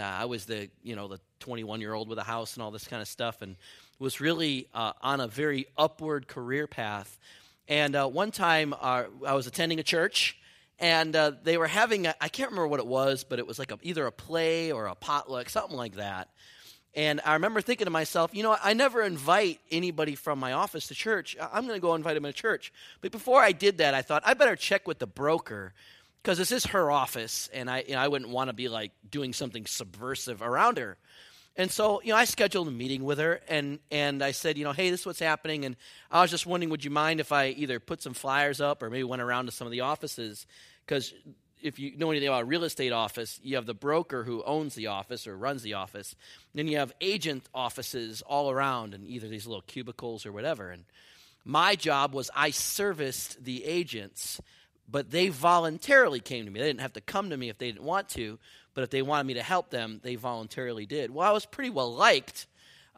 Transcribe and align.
uh, 0.00 0.04
I 0.04 0.24
was 0.24 0.46
the 0.46 0.68
you 0.82 0.96
know 0.96 1.08
the 1.08 1.20
21 1.40 1.80
year 1.80 1.94
old 1.94 2.08
with 2.08 2.18
a 2.18 2.24
house 2.24 2.54
and 2.54 2.62
all 2.62 2.70
this 2.70 2.86
kind 2.86 3.02
of 3.02 3.08
stuff, 3.08 3.42
and 3.42 3.56
was 3.98 4.20
really 4.20 4.68
uh, 4.74 4.92
on 5.00 5.20
a 5.20 5.28
very 5.28 5.66
upward 5.76 6.28
career 6.28 6.66
path. 6.66 7.18
And 7.68 7.96
uh, 7.96 8.08
one 8.08 8.30
time 8.30 8.74
uh, 8.80 9.04
I 9.26 9.34
was 9.34 9.46
attending 9.46 9.80
a 9.80 9.82
church, 9.82 10.38
and 10.78 11.14
uh, 11.16 11.32
they 11.42 11.56
were 11.56 11.66
having 11.66 12.06
I 12.06 12.28
can't 12.28 12.50
remember 12.50 12.68
what 12.68 12.80
it 12.80 12.86
was, 12.86 13.24
but 13.24 13.38
it 13.38 13.46
was 13.46 13.58
like 13.58 13.72
a, 13.72 13.78
either 13.82 14.06
a 14.06 14.12
play 14.12 14.72
or 14.72 14.86
a 14.86 14.94
potluck, 14.94 15.48
something 15.48 15.76
like 15.76 15.96
that. 15.96 16.28
And 16.96 17.20
I 17.26 17.34
remember 17.34 17.60
thinking 17.60 17.84
to 17.84 17.90
myself, 17.90 18.34
you 18.34 18.42
know, 18.42 18.56
I 18.62 18.72
never 18.72 19.02
invite 19.02 19.60
anybody 19.70 20.14
from 20.14 20.38
my 20.38 20.52
office 20.52 20.86
to 20.86 20.94
church. 20.94 21.36
I'm 21.38 21.66
going 21.66 21.76
to 21.76 21.80
go 21.80 21.94
invite 21.94 22.14
them 22.14 22.24
to 22.24 22.32
church. 22.32 22.72
But 23.02 23.12
before 23.12 23.42
I 23.42 23.52
did 23.52 23.78
that, 23.78 23.92
I 23.92 24.00
thought 24.00 24.22
I 24.24 24.32
better 24.32 24.56
check 24.56 24.88
with 24.88 24.98
the 24.98 25.06
broker 25.06 25.74
because 26.26 26.38
this 26.38 26.50
is 26.50 26.66
her 26.66 26.90
office, 26.90 27.48
and 27.54 27.70
I, 27.70 27.84
you 27.86 27.94
know, 27.94 28.00
I 28.00 28.08
wouldn't 28.08 28.32
want 28.32 28.50
to 28.50 28.52
be 28.52 28.68
like 28.68 28.90
doing 29.08 29.32
something 29.32 29.64
subversive 29.64 30.42
around 30.42 30.76
her. 30.76 30.96
And 31.54 31.70
so, 31.70 32.02
you 32.02 32.10
know, 32.10 32.16
I 32.16 32.24
scheduled 32.24 32.66
a 32.66 32.72
meeting 32.72 33.04
with 33.04 33.18
her, 33.18 33.40
and 33.46 33.78
and 33.92 34.24
I 34.24 34.32
said, 34.32 34.58
you 34.58 34.64
know, 34.64 34.72
hey, 34.72 34.90
this 34.90 35.02
is 35.02 35.06
what's 35.06 35.20
happening, 35.20 35.64
and 35.64 35.76
I 36.10 36.22
was 36.22 36.32
just 36.32 36.44
wondering, 36.44 36.70
would 36.70 36.84
you 36.84 36.90
mind 36.90 37.20
if 37.20 37.30
I 37.30 37.50
either 37.50 37.78
put 37.78 38.02
some 38.02 38.12
flyers 38.12 38.60
up 38.60 38.82
or 38.82 38.90
maybe 38.90 39.04
went 39.04 39.22
around 39.22 39.46
to 39.46 39.52
some 39.52 39.68
of 39.68 39.70
the 39.70 39.82
offices 39.82 40.48
because 40.84 41.14
if 41.62 41.78
you 41.78 41.96
know 41.96 42.10
anything 42.10 42.26
about 42.26 42.42
a 42.42 42.46
real 42.46 42.64
estate 42.64 42.90
office, 42.90 43.38
you 43.44 43.54
have 43.54 43.66
the 43.66 43.72
broker 43.72 44.24
who 44.24 44.42
owns 44.42 44.74
the 44.74 44.88
office 44.88 45.28
or 45.28 45.38
runs 45.38 45.62
the 45.62 45.74
office. 45.74 46.16
Then 46.54 46.66
you 46.66 46.78
have 46.78 46.92
agent 47.00 47.44
offices 47.54 48.20
all 48.22 48.50
around 48.50 48.94
in 48.94 49.06
either 49.06 49.28
these 49.28 49.46
little 49.46 49.62
cubicles 49.62 50.26
or 50.26 50.32
whatever. 50.32 50.72
And 50.72 50.86
my 51.44 51.76
job 51.76 52.14
was 52.14 52.32
I 52.34 52.50
serviced 52.50 53.44
the 53.44 53.64
agents, 53.64 54.40
but 54.88 55.10
they 55.10 55.28
voluntarily 55.28 56.20
came 56.20 56.44
to 56.44 56.50
me. 56.50 56.60
They 56.60 56.66
didn't 56.66 56.80
have 56.80 56.92
to 56.94 57.00
come 57.00 57.30
to 57.30 57.36
me 57.36 57.48
if 57.48 57.58
they 57.58 57.66
didn't 57.66 57.84
want 57.84 58.08
to, 58.10 58.38
but 58.74 58.84
if 58.84 58.90
they 58.90 59.02
wanted 59.02 59.26
me 59.26 59.34
to 59.34 59.42
help 59.42 59.70
them, 59.70 60.00
they 60.02 60.14
voluntarily 60.14 60.86
did. 60.86 61.10
Well, 61.10 61.28
I 61.28 61.32
was 61.32 61.46
pretty 61.46 61.70
well 61.70 61.92
liked 61.92 62.46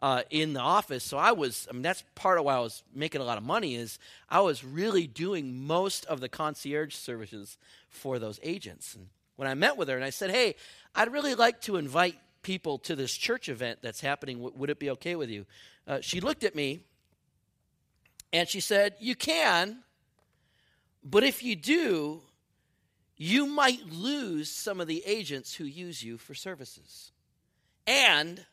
uh, 0.01 0.23
in 0.29 0.53
the 0.53 0.59
office. 0.59 1.03
So 1.03 1.17
I 1.17 1.31
was, 1.31 1.67
I 1.69 1.73
mean, 1.73 1.81
that's 1.81 2.03
part 2.15 2.37
of 2.37 2.45
why 2.45 2.55
I 2.55 2.59
was 2.59 2.83
making 2.93 3.21
a 3.21 3.25
lot 3.25 3.37
of 3.37 3.43
money 3.43 3.75
is 3.75 3.99
I 4.29 4.41
was 4.41 4.63
really 4.63 5.07
doing 5.07 5.65
most 5.65 6.05
of 6.05 6.19
the 6.19 6.29
concierge 6.29 6.95
services 6.95 7.57
for 7.89 8.19
those 8.19 8.39
agents. 8.43 8.95
And 8.95 9.07
when 9.35 9.47
I 9.47 9.53
met 9.53 9.77
with 9.77 9.89
her 9.89 9.95
and 9.95 10.05
I 10.05 10.09
said, 10.09 10.31
hey, 10.31 10.55
I'd 10.95 11.11
really 11.11 11.35
like 11.35 11.61
to 11.61 11.77
invite 11.77 12.17
people 12.41 12.77
to 12.79 12.95
this 12.95 13.13
church 13.13 13.49
event 13.49 13.79
that's 13.81 14.01
happening. 14.01 14.39
Would 14.39 14.69
it 14.69 14.79
be 14.79 14.89
okay 14.91 15.15
with 15.15 15.29
you? 15.29 15.45
Uh, 15.87 15.99
she 16.01 16.21
looked 16.21 16.43
at 16.43 16.55
me 16.55 16.81
and 18.31 18.47
she 18.47 18.59
said, 18.59 18.95
you 18.99 19.15
can, 19.15 19.79
but 21.03 21.23
if 21.23 21.43
you 21.43 21.55
do, 21.55 22.21
you 23.17 23.45
might 23.45 23.85
lose 23.91 24.49
some 24.49 24.79
of 24.79 24.87
the 24.87 25.03
agents 25.05 25.53
who 25.53 25.65
use 25.65 26.01
you 26.03 26.17
for 26.17 26.33
services. 26.33 27.11
And 27.85 28.45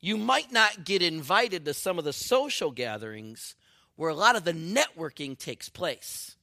you 0.00 0.16
might 0.16 0.50
not 0.50 0.84
get 0.84 1.02
invited 1.02 1.64
to 1.64 1.74
some 1.74 1.98
of 1.98 2.04
the 2.04 2.12
social 2.12 2.70
gatherings 2.70 3.54
where 3.96 4.10
a 4.10 4.14
lot 4.14 4.34
of 4.34 4.44
the 4.44 4.52
networking 4.52 5.38
takes 5.38 5.68
place. 5.68 6.36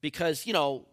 Because, 0.00 0.46
you 0.46 0.52
know, 0.52 0.86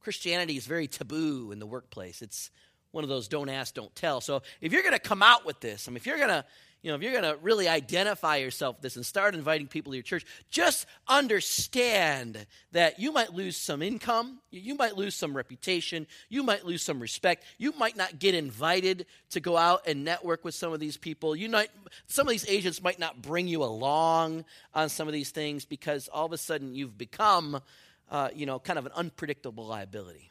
Christianity 0.00 0.56
is 0.56 0.66
very 0.66 0.88
taboo 0.88 1.52
in 1.52 1.58
the 1.58 1.66
workplace. 1.66 2.22
It's 2.22 2.50
one 2.90 3.04
of 3.04 3.10
those 3.10 3.28
don't 3.28 3.48
ask, 3.48 3.74
don't 3.74 3.94
tell. 3.94 4.20
So 4.20 4.42
if 4.60 4.72
you're 4.72 4.82
going 4.82 4.94
to 4.94 4.98
come 4.98 5.22
out 5.22 5.44
with 5.44 5.60
this, 5.60 5.86
I 5.86 5.90
mean, 5.90 5.96
if 5.96 6.06
you're 6.06 6.18
going 6.18 6.28
to 6.28 6.44
you 6.82 6.90
know, 6.90 6.96
if 6.96 7.02
you're 7.02 7.12
going 7.12 7.22
to 7.22 7.38
really 7.42 7.68
identify 7.68 8.36
yourself 8.36 8.76
with 8.76 8.82
this 8.82 8.96
and 8.96 9.06
start 9.06 9.36
inviting 9.36 9.68
people 9.68 9.92
to 9.92 9.96
your 9.96 10.02
church, 10.02 10.26
just 10.50 10.86
understand 11.06 12.44
that 12.72 12.98
you 12.98 13.12
might 13.12 13.32
lose 13.32 13.56
some 13.56 13.82
income, 13.82 14.40
you 14.50 14.74
might 14.74 14.96
lose 14.96 15.14
some 15.14 15.36
reputation, 15.36 16.08
you 16.28 16.42
might 16.42 16.66
lose 16.66 16.82
some 16.82 16.98
respect, 16.98 17.44
you 17.56 17.72
might 17.78 17.96
not 17.96 18.18
get 18.18 18.34
invited 18.34 19.06
to 19.30 19.38
go 19.38 19.56
out 19.56 19.86
and 19.86 20.04
network 20.04 20.44
with 20.44 20.56
some 20.56 20.72
of 20.72 20.80
these 20.80 20.96
people. 20.96 21.36
You 21.36 21.48
might, 21.48 21.70
some 22.08 22.26
of 22.26 22.32
these 22.32 22.48
agents 22.48 22.82
might 22.82 22.98
not 22.98 23.22
bring 23.22 23.46
you 23.46 23.62
along 23.62 24.44
on 24.74 24.88
some 24.88 25.06
of 25.06 25.14
these 25.14 25.30
things 25.30 25.64
because 25.64 26.08
all 26.08 26.26
of 26.26 26.32
a 26.32 26.38
sudden 26.38 26.74
you've 26.74 26.98
become, 26.98 27.62
uh, 28.10 28.30
you 28.34 28.44
know, 28.44 28.58
kind 28.58 28.80
of 28.80 28.86
an 28.86 28.92
unpredictable 28.96 29.66
liability. 29.66 30.30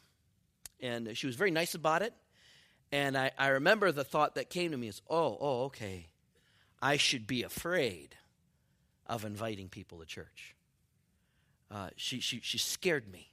And 0.82 1.16
she 1.16 1.28
was 1.28 1.38
very 1.38 1.52
nice 1.52 1.76
about 1.76 2.02
it. 2.02 2.14
And 2.92 3.18
I, 3.18 3.32
I 3.38 3.48
remember 3.50 3.94
the 3.94 4.04
thought 4.04 4.36
that 4.36 4.50
came 4.50 4.72
to 4.72 4.78
me 4.78 4.90
is, 4.90 5.02
oh, 5.10 5.38
oh, 5.40 5.64
okay 5.66 6.08
I 6.82 6.98
should 6.98 7.28
be 7.28 7.44
afraid 7.44 8.16
of 9.08 9.26
inviting 9.26 9.70
people 9.70 10.00
to 10.00 10.06
church. 10.06 10.56
Uh, 11.70 11.90
she, 11.96 12.20
she, 12.20 12.40
she 12.42 12.58
scared 12.58 13.12
me. 13.12 13.28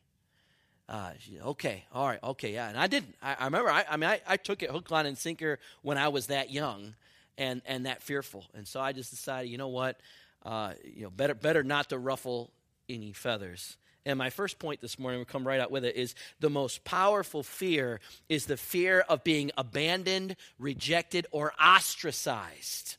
Uh, 0.89 1.11
she, 1.19 1.39
okay, 1.41 1.85
all 1.93 2.07
right, 2.07 2.23
okay, 2.23 2.55
yeah. 2.55 2.69
And 2.69 2.79
I 2.79 2.87
didn't. 2.87 3.15
I, 3.23 3.37
I 3.41 3.45
remember, 3.45 3.71
I, 3.71 3.85
I 3.89 3.97
mean, 3.97 4.09
I, 4.09 4.21
I 4.27 4.37
took 4.37 4.63
it 4.63 4.71
hook, 4.71 4.91
line, 4.91 5.07
and 5.07 5.19
sinker 5.19 5.59
when 5.83 5.99
I 5.99 6.09
was 6.09 6.29
that 6.29 6.51
young 6.51 6.95
and, 7.37 7.63
and 7.67 7.87
that 7.87 8.03
fearful. 8.03 8.47
And 8.55 8.67
so 8.67 8.81
I 8.81 8.93
just 8.93 9.11
decided, 9.11 9.51
you 9.51 9.59
know 9.59 9.69
what? 9.69 10.01
Uh, 10.45 10.73
you 10.85 11.03
know, 11.03 11.11
better, 11.11 11.35
better 11.35 11.63
not 11.63 11.91
to 11.91 11.99
ruffle 11.99 12.51
any 12.89 13.13
feathers. 13.13 13.77
And 14.07 14.19
my 14.19 14.31
first 14.31 14.59
point 14.59 14.81
this 14.81 14.99
morning, 14.99 15.19
we'll 15.19 15.27
come 15.27 15.47
right 15.47 15.61
out 15.61 15.71
with 15.71 15.85
it, 15.85 15.97
is 15.97 16.15
the 16.41 16.49
most 16.49 16.85
powerful 16.85 17.43
fear 17.43 18.01
is 18.29 18.47
the 18.47 18.57
fear 18.57 19.01
of 19.01 19.25
being 19.25 19.51
abandoned, 19.59 20.37
rejected, 20.59 21.27
or 21.31 21.53
ostracized. 21.63 22.98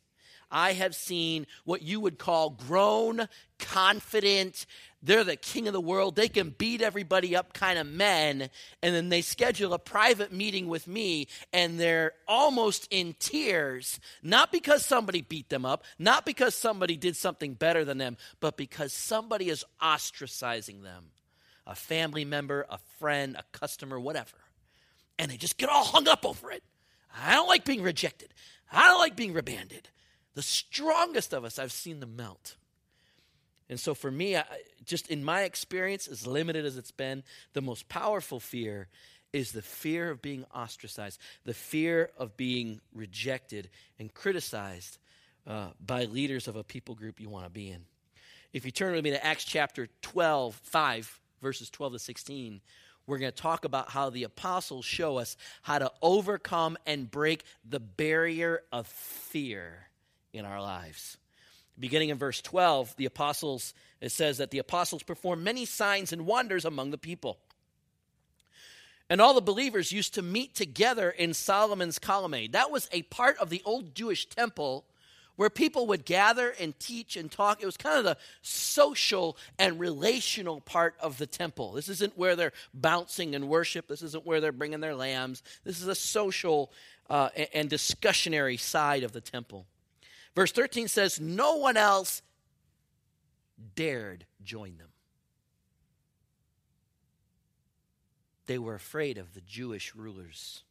I 0.52 0.74
have 0.74 0.96
seen 0.96 1.48
what 1.64 1.82
you 1.82 2.00
would 2.00 2.18
call 2.18 2.52
grown, 2.52 3.28
confident, 3.60 4.66
they're 5.02 5.24
the 5.24 5.36
king 5.36 5.68
of 5.68 5.74
the 5.74 5.82
world, 5.82 6.16
they 6.16 6.28
can 6.28 6.50
beat 6.50 6.82
everybody 6.82 7.36
up 7.36 7.54
kind 7.54 7.80
of 7.80 7.88
men, 7.88 8.50
and 8.82 8.96
then 8.96 9.10
they 9.10 9.22
schedule 9.22 9.74
a 9.74 9.80
private 9.80 10.34
meeting 10.34 10.68
with 10.68 10.88
me, 10.88 11.28
and 11.54 11.80
they're 11.80 12.14
almost 12.28 12.88
in 12.92 13.16
tears, 13.20 14.00
not 14.22 14.52
because 14.52 14.86
somebody 14.86 15.22
beat 15.22 15.50
them 15.50 15.66
up, 15.66 15.84
not 15.98 16.26
because 16.26 16.54
somebody 16.56 16.98
did 16.98 17.16
something 17.16 17.54
better 17.54 17.86
than 17.86 17.98
them, 17.98 18.18
but 18.40 18.58
because 18.58 18.92
somebody 18.92 19.50
is 19.50 19.64
ostracizing 19.82 20.84
them 20.84 21.12
a 21.70 21.76
family 21.76 22.26
member, 22.26 22.66
a 22.70 22.80
friend, 22.98 23.36
a 23.38 23.44
customer, 23.58 24.00
whatever. 24.00 24.38
And 25.20 25.30
they 25.30 25.38
just 25.38 25.58
get 25.58 25.70
all 25.70 25.84
hung 25.84 26.08
up 26.08 26.26
over 26.26 26.52
it. 26.52 26.64
I 27.16 27.36
don't 27.36 27.48
like 27.48 27.64
being 27.64 27.84
rejected. 27.84 28.34
I 28.72 28.88
don't 28.88 29.00
like 29.00 29.16
being 29.16 29.38
abandoned. 29.38 29.88
The 30.40 30.44
strongest 30.44 31.34
of 31.34 31.44
us, 31.44 31.60
I've 31.60 31.74
seen 31.74 32.00
them 32.00 32.16
melt. 32.16 32.56
And 33.68 33.78
so 33.78 33.94
for 33.94 34.10
me, 34.10 34.38
I, 34.38 34.46
just 34.86 35.10
in 35.10 35.22
my 35.22 35.42
experience, 35.42 36.08
as 36.08 36.26
limited 36.26 36.64
as 36.64 36.78
it's 36.78 36.92
been, 36.92 37.24
the 37.52 37.62
most 37.62 37.90
powerful 37.90 38.40
fear 38.40 38.88
is 39.34 39.52
the 39.52 39.62
fear 39.62 40.10
of 40.10 40.22
being 40.22 40.46
ostracized, 40.56 41.20
the 41.44 41.54
fear 41.54 42.12
of 42.18 42.38
being 42.38 42.80
rejected 42.94 43.70
and 44.00 44.14
criticized 44.14 44.98
uh, 45.46 45.72
by 45.86 46.06
leaders 46.06 46.48
of 46.48 46.56
a 46.56 46.64
people 46.64 46.96
group 46.96 47.20
you 47.20 47.28
want 47.28 47.44
to 47.44 47.52
be 47.52 47.70
in. 47.70 47.84
If 48.54 48.64
you 48.64 48.72
turn 48.72 48.94
with 48.94 49.04
me 49.04 49.10
to 49.10 49.26
Acts 49.26 49.44
chapter 49.44 49.90
12, 50.04 50.56
5, 50.56 51.20
verses 51.42 51.70
12 51.70 51.92
to 51.92 52.00
16, 52.00 52.62
we're 53.08 53.18
going 53.18 53.34
to 53.34 53.42
talk 53.42 53.66
about 53.66 53.90
how 53.90 54.10
the 54.10 54.24
apostles 54.24 54.86
show 54.86 55.18
us 55.18 55.36
how 55.64 55.80
to 55.80 55.92
overcome 56.02 56.78
and 56.86 57.12
break 57.12 57.44
the 57.70 57.82
barrier 57.82 58.62
of 58.72 58.88
fear 58.88 59.89
in 60.34 60.46
our 60.46 60.62
lives. 60.62 61.18
Beginning 61.80 62.10
in 62.10 62.18
verse 62.18 62.42
12, 62.42 62.96
the 62.98 63.06
apostles, 63.06 63.74
it 64.02 64.12
says 64.12 64.38
that 64.40 64.52
the 64.52 64.60
apostles 64.60 65.04
performed 65.04 65.44
many 65.44 65.66
signs 65.66 66.12
and 66.12 66.26
wonders 66.26 66.66
among 66.66 66.92
the 66.92 66.98
people. 66.98 67.40
And 69.10 69.22
all 69.22 69.34
the 69.34 69.42
believers 69.42 69.92
used 69.92 70.14
to 70.16 70.22
meet 70.22 70.54
together 70.54 71.10
in 71.10 71.34
Solomon's 71.34 71.98
colonnade. 71.98 72.52
That 72.52 72.70
was 72.70 72.88
a 72.92 73.04
part 73.04 73.38
of 73.38 73.50
the 73.50 73.62
old 73.66 73.96
Jewish 73.96 74.28
temple 74.28 74.86
where 75.36 75.50
people 75.50 75.88
would 75.88 76.04
gather 76.04 76.54
and 76.60 76.78
teach 76.80 77.16
and 77.16 77.32
talk. 77.32 77.64
It 77.64 77.66
was 77.66 77.78
kind 77.78 77.98
of 77.98 78.04
the 78.04 78.18
social 78.42 79.38
and 79.58 79.80
relational 79.80 80.60
part 80.60 80.96
of 81.00 81.18
the 81.18 81.26
temple. 81.26 81.72
This 81.72 81.88
isn't 81.88 82.18
where 82.18 82.36
they're 82.36 82.52
bouncing 82.74 83.34
and 83.34 83.48
worship. 83.48 83.88
This 83.88 84.02
isn't 84.02 84.26
where 84.26 84.42
they're 84.42 84.52
bringing 84.52 84.82
their 84.82 84.96
lambs. 84.96 85.42
This 85.64 85.82
is 85.82 85.88
a 85.88 85.96
social 85.96 86.74
uh, 87.10 87.30
and 87.54 87.70
discussionary 87.70 88.60
side 88.60 89.04
of 89.04 89.14
the 89.14 89.22
temple. 89.22 89.66
Verse 90.40 90.54
13 90.54 90.88
says, 90.88 91.20
No 91.20 91.58
one 91.58 91.76
else 91.76 92.22
dared 93.76 94.26
join 94.42 94.78
them. 94.78 94.88
They 98.46 98.58
were 98.58 98.76
afraid 98.76 99.18
of 99.18 99.34
the 99.34 99.42
Jewish 99.42 99.94
rulers. 99.94 100.64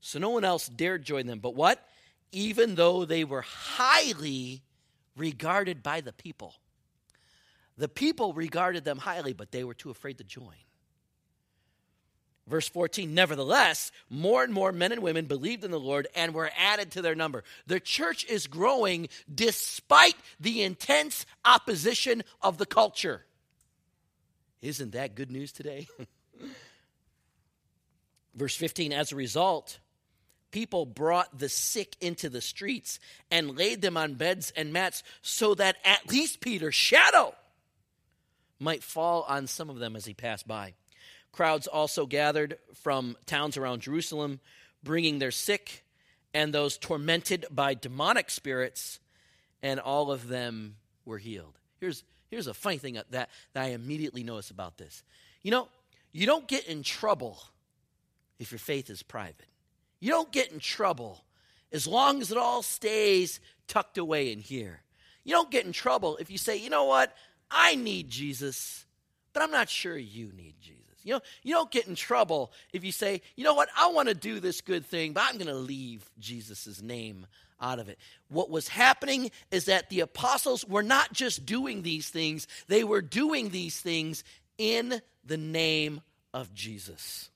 So 0.00 0.18
no 0.18 0.28
one 0.28 0.44
else 0.44 0.68
dared 0.68 1.02
join 1.02 1.24
them. 1.24 1.38
But 1.38 1.54
what? 1.54 1.82
Even 2.30 2.74
though 2.74 3.06
they 3.06 3.24
were 3.24 3.40
highly 3.40 4.64
regarded 5.16 5.82
by 5.82 6.02
the 6.02 6.12
people. 6.12 6.56
The 7.78 7.88
people 7.88 8.34
regarded 8.34 8.84
them 8.84 8.98
highly, 8.98 9.32
but 9.32 9.50
they 9.50 9.64
were 9.64 9.72
too 9.72 9.88
afraid 9.88 10.18
to 10.18 10.24
join. 10.24 10.60
Verse 12.50 12.68
14, 12.68 13.14
nevertheless, 13.14 13.92
more 14.10 14.42
and 14.42 14.52
more 14.52 14.72
men 14.72 14.90
and 14.90 15.02
women 15.02 15.26
believed 15.26 15.62
in 15.62 15.70
the 15.70 15.78
Lord 15.78 16.08
and 16.16 16.34
were 16.34 16.50
added 16.58 16.90
to 16.90 17.02
their 17.02 17.14
number. 17.14 17.44
The 17.68 17.78
church 17.78 18.24
is 18.24 18.48
growing 18.48 19.08
despite 19.32 20.16
the 20.40 20.62
intense 20.62 21.26
opposition 21.44 22.24
of 22.42 22.58
the 22.58 22.66
culture. 22.66 23.24
Isn't 24.62 24.92
that 24.92 25.14
good 25.14 25.30
news 25.30 25.52
today? 25.52 25.86
Verse 28.34 28.56
15, 28.56 28.92
as 28.92 29.12
a 29.12 29.16
result, 29.16 29.78
people 30.50 30.86
brought 30.86 31.38
the 31.38 31.48
sick 31.48 31.94
into 32.00 32.28
the 32.28 32.40
streets 32.40 32.98
and 33.30 33.56
laid 33.56 33.80
them 33.80 33.96
on 33.96 34.14
beds 34.14 34.52
and 34.56 34.72
mats 34.72 35.04
so 35.22 35.54
that 35.54 35.76
at 35.84 36.10
least 36.10 36.40
Peter's 36.40 36.74
shadow 36.74 37.32
might 38.58 38.82
fall 38.82 39.24
on 39.28 39.46
some 39.46 39.70
of 39.70 39.78
them 39.78 39.94
as 39.94 40.04
he 40.04 40.14
passed 40.14 40.48
by. 40.48 40.74
Crowds 41.32 41.66
also 41.66 42.06
gathered 42.06 42.58
from 42.74 43.16
towns 43.26 43.56
around 43.56 43.82
Jerusalem, 43.82 44.40
bringing 44.82 45.18
their 45.18 45.30
sick 45.30 45.84
and 46.34 46.52
those 46.52 46.78
tormented 46.78 47.46
by 47.50 47.74
demonic 47.74 48.30
spirits, 48.30 49.00
and 49.62 49.80
all 49.80 50.10
of 50.10 50.28
them 50.28 50.76
were 51.04 51.18
healed. 51.18 51.58
Here's, 51.80 52.04
here's 52.30 52.46
a 52.46 52.54
funny 52.54 52.78
thing 52.78 52.94
that, 52.94 53.10
that 53.10 53.30
I 53.54 53.68
immediately 53.68 54.22
notice 54.22 54.50
about 54.50 54.78
this. 54.78 55.02
You 55.42 55.50
know, 55.50 55.68
you 56.12 56.26
don't 56.26 56.46
get 56.46 56.66
in 56.66 56.82
trouble 56.82 57.42
if 58.38 58.52
your 58.52 58.58
faith 58.58 58.90
is 58.90 59.02
private. 59.02 59.46
You 60.00 60.10
don't 60.10 60.32
get 60.32 60.50
in 60.52 60.58
trouble 60.58 61.24
as 61.72 61.86
long 61.86 62.20
as 62.20 62.30
it 62.32 62.38
all 62.38 62.62
stays 62.62 63.40
tucked 63.68 63.98
away 63.98 64.32
in 64.32 64.40
here. 64.40 64.82
You 65.24 65.34
don't 65.34 65.50
get 65.50 65.66
in 65.66 65.72
trouble 65.72 66.16
if 66.16 66.30
you 66.30 66.38
say, 66.38 66.56
you 66.56 66.70
know 66.70 66.84
what, 66.84 67.14
I 67.50 67.74
need 67.74 68.08
Jesus, 68.08 68.86
but 69.32 69.42
I'm 69.42 69.50
not 69.50 69.68
sure 69.68 69.96
you 69.96 70.32
need 70.32 70.54
Jesus. 70.60 70.79
You 71.04 71.14
know, 71.14 71.20
you 71.42 71.54
don't 71.54 71.70
get 71.70 71.86
in 71.86 71.94
trouble 71.94 72.52
if 72.72 72.84
you 72.84 72.92
say, 72.92 73.22
you 73.36 73.44
know 73.44 73.54
what, 73.54 73.68
I 73.76 73.88
want 73.88 74.08
to 74.08 74.14
do 74.14 74.40
this 74.40 74.60
good 74.60 74.84
thing, 74.84 75.12
but 75.12 75.24
I'm 75.26 75.34
going 75.34 75.46
to 75.46 75.54
leave 75.54 76.08
Jesus' 76.18 76.82
name 76.82 77.26
out 77.60 77.78
of 77.78 77.88
it. 77.88 77.98
What 78.28 78.50
was 78.50 78.68
happening 78.68 79.30
is 79.50 79.66
that 79.66 79.90
the 79.90 80.00
apostles 80.00 80.64
were 80.64 80.82
not 80.82 81.12
just 81.12 81.46
doing 81.46 81.82
these 81.82 82.08
things, 82.08 82.46
they 82.68 82.84
were 82.84 83.02
doing 83.02 83.50
these 83.50 83.80
things 83.80 84.24
in 84.58 85.00
the 85.24 85.36
name 85.36 86.00
of 86.32 86.54
Jesus. 86.54 87.30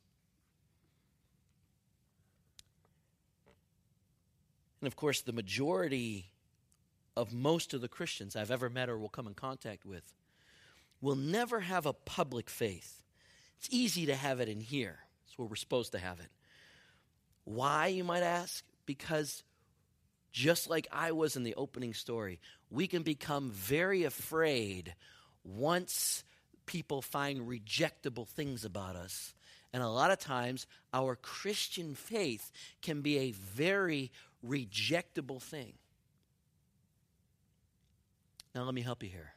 And 4.81 4.87
of 4.87 4.96
course, 4.96 5.22
the 5.22 5.32
majority 5.32 6.26
of 7.16 7.32
most 7.32 7.72
of 7.72 7.81
the 7.81 7.88
Christians 7.88 8.37
I've 8.37 8.50
ever 8.50 8.69
met 8.69 8.88
or 8.88 8.99
will 8.99 9.08
come 9.08 9.26
in 9.26 9.34
contact 9.34 9.87
with 9.87 10.12
will 11.00 11.16
never 11.16 11.61
have 11.61 11.87
a 11.87 11.93
public 11.93 12.50
faith. 12.50 13.03
It's 13.64 13.75
easy 13.75 14.06
to 14.06 14.14
have 14.14 14.40
it 14.40 14.50
in 14.50 14.61
here. 14.61 14.99
It's 15.26 15.38
where 15.38 15.49
we're 15.49 15.56
supposed 15.56 15.93
to 15.93 15.99
have 15.99 16.20
it. 16.20 16.28
Why, 17.44 17.87
you 17.87 18.05
might 18.05 18.22
ask? 18.22 18.62
Because 18.84 19.43
just 20.32 20.69
like 20.69 20.87
I 20.93 21.12
was 21.12 21.34
in 21.34 21.44
the 21.44 21.55
opening 21.55 21.94
story, 21.94 22.40
we 22.70 22.87
can 22.87 23.02
become 23.02 23.50
very 23.52 24.05
afraid 24.05 24.94
once 25.44 26.25
people 26.66 27.00
find 27.00 27.49
rejectable 27.49 28.28
things 28.28 28.66
about 28.66 28.96
us. 28.96 29.32
And 29.72 29.82
a 29.82 29.88
lot 29.88 30.11
of 30.11 30.19
times, 30.19 30.66
our 30.93 31.16
Christian 31.16 31.94
faith 31.94 32.52
can 32.82 33.00
be 33.00 33.16
a 33.16 33.31
very 33.31 34.12
rejectable 34.46 35.40
thing. 35.40 35.72
Now, 38.55 38.64
let 38.64 38.75
me 38.75 38.82
help 38.82 39.02
you 39.02 39.08
here. 39.08 39.32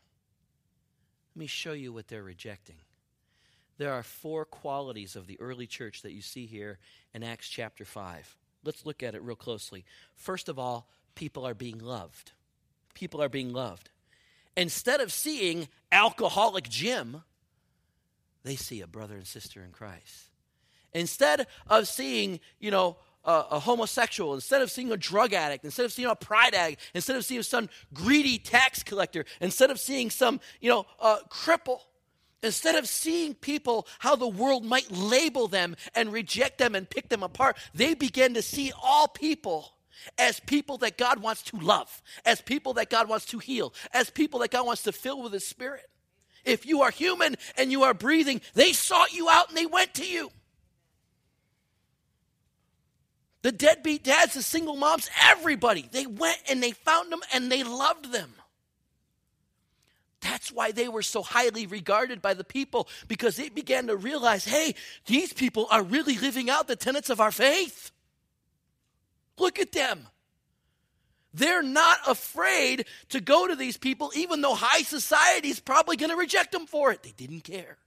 Let 1.34 1.40
me 1.40 1.48
show 1.48 1.72
you 1.72 1.94
what 1.94 2.10
they're 2.10 2.24
rejecting. 2.24 2.76
There 3.78 3.94
are 3.94 4.04
four 4.04 4.46
qualities 4.46 5.16
of 5.16 5.28
the 5.28 5.40
early 5.40 5.68
church 5.68 6.02
that 6.02 6.14
you 6.14 6.22
see 6.22 6.46
here 6.46 6.80
in 7.14 7.24
Acts 7.24 7.48
chapter 7.48 7.86
5. 7.86 8.36
Let's 8.64 8.86
look 8.86 9.04
at 9.04 9.14
it 9.16 9.22
real 9.22 9.36
closely. 9.36 9.86
First 10.16 10.50
of 10.50 10.58
all, 10.58 10.90
people 11.16 11.46
are 11.46 11.54
being 11.54 11.78
loved. 11.78 12.32
People 12.96 13.22
are 13.22 13.30
being 13.30 13.54
loved. 13.54 13.90
Instead 14.56 15.00
of 15.00 15.12
seeing 15.12 15.68
alcoholic 15.92 16.68
Jim, 16.68 17.22
they 18.44 18.56
see 18.56 18.82
a 18.82 18.88
brother 18.88 19.16
and 19.16 19.28
sister 19.28 19.62
in 19.64 19.72
Christ. 19.72 20.32
Instead 20.94 21.46
of 21.68 21.88
seeing, 21.88 22.40
you 22.60 22.72
know, 22.72 22.98
a, 23.24 23.46
a, 23.52 23.60
homosexual, 23.60 24.34
instead 24.34 24.62
of 24.62 24.72
seeing 24.72 24.92
a 24.92 24.98
drug 24.98 25.34
addict, 25.34 25.66
instead 25.66 25.86
of 25.86 25.92
seeing 25.92 26.08
a 26.08 26.16
pride 26.16 26.56
addict, 26.56 26.82
instead 26.96 27.18
of 27.18 27.26
seeing 27.26 27.44
some 27.44 27.70
greedy 27.94 28.40
tax 28.40 28.82
collector, 28.82 29.26
instead 29.42 29.70
of 29.70 29.80
seeing 29.80 30.10
some, 30.10 30.40
you 30.62 30.70
know, 30.70 30.86
cripple, 31.30 31.82
instead 32.44 32.76
of 32.76 32.88
seeing 32.88 33.34
people 33.34 33.88
how 34.00 34.16
the 34.16 34.28
world 34.28 34.64
might 34.64 34.92
label 34.92 35.48
them 35.48 35.76
and 35.96 36.12
reject 36.12 36.58
them 36.58 36.76
and 36.76 36.90
pick 36.90 37.10
them 37.10 37.24
apart, 37.24 37.58
they 37.74 37.94
begin 37.94 38.34
to 38.36 38.42
see 38.42 38.72
all 38.82 39.08
people 39.08 39.74
as 40.18 40.40
people 40.42 40.78
that 40.80 40.98
God 40.98 41.20
wants 41.20 41.42
to 41.44 41.58
love, 41.58 42.02
as 42.26 42.42
people 42.42 42.74
that 42.74 42.90
God 42.90 43.10
wants 43.10 43.26
to 43.28 43.40
heal, 43.40 43.74
as 43.94 44.10
people 44.10 44.40
that 44.42 44.52
God 44.52 44.66
wants 44.66 44.84
to 44.84 44.92
fill 44.92 45.22
with 45.22 45.34
His 45.34 45.46
Spirit. 45.46 45.86
If 46.46 46.66
you 46.66 46.82
are 46.84 46.92
human 46.92 47.36
and 47.58 47.72
you 47.72 47.84
are 47.84 47.94
breathing, 47.94 48.42
they 48.54 48.72
sought 48.72 49.14
you 49.14 49.28
out 49.30 49.50
and 49.50 49.58
they 49.58 49.66
went 49.66 49.94
to 49.96 50.06
you. 50.06 50.32
The 53.42 53.52
deadbeat 53.52 54.04
dads, 54.04 54.34
the 54.34 54.42
single 54.42 54.76
moms, 54.76 55.10
everybody. 55.24 55.88
They 55.92 56.06
went 56.06 56.40
and 56.50 56.62
they 56.62 56.72
found 56.72 57.12
them 57.12 57.22
and 57.34 57.52
they 57.52 57.64
loved 57.64 58.12
them. 58.12 58.34
That's 60.22 60.52
why 60.52 60.72
they 60.72 60.88
were 60.88 61.04
so 61.04 61.22
highly 61.22 61.68
regarded 61.68 62.22
by 62.22 62.34
the 62.34 62.44
people 62.44 62.88
because 63.08 63.36
they 63.36 63.50
began 63.50 63.88
to 63.88 63.96
realize 63.96 64.46
hey, 64.46 64.76
these 65.06 65.34
people 65.34 65.68
are 65.70 65.84
really 65.84 66.18
living 66.18 66.50
out 66.50 66.68
the 66.68 66.76
tenets 66.76 67.10
of 67.10 67.22
our 67.22 67.32
faith. 67.32 67.92
Look 69.38 69.60
at 69.60 69.72
them. 69.72 70.08
They're 71.34 71.62
not 71.62 72.00
afraid 72.08 72.86
to 73.10 73.22
go 73.22 73.48
to 73.48 73.56
these 73.56 73.78
people, 73.78 74.12
even 74.16 74.42
though 74.42 74.56
high 74.56 74.82
society 74.82 75.50
is 75.50 75.60
probably 75.60 75.96
going 75.96 76.10
to 76.10 76.16
reject 76.16 76.52
them 76.52 76.66
for 76.66 76.92
it. 76.92 77.04
They 77.04 77.14
didn't 77.16 77.42
care. 77.42 77.78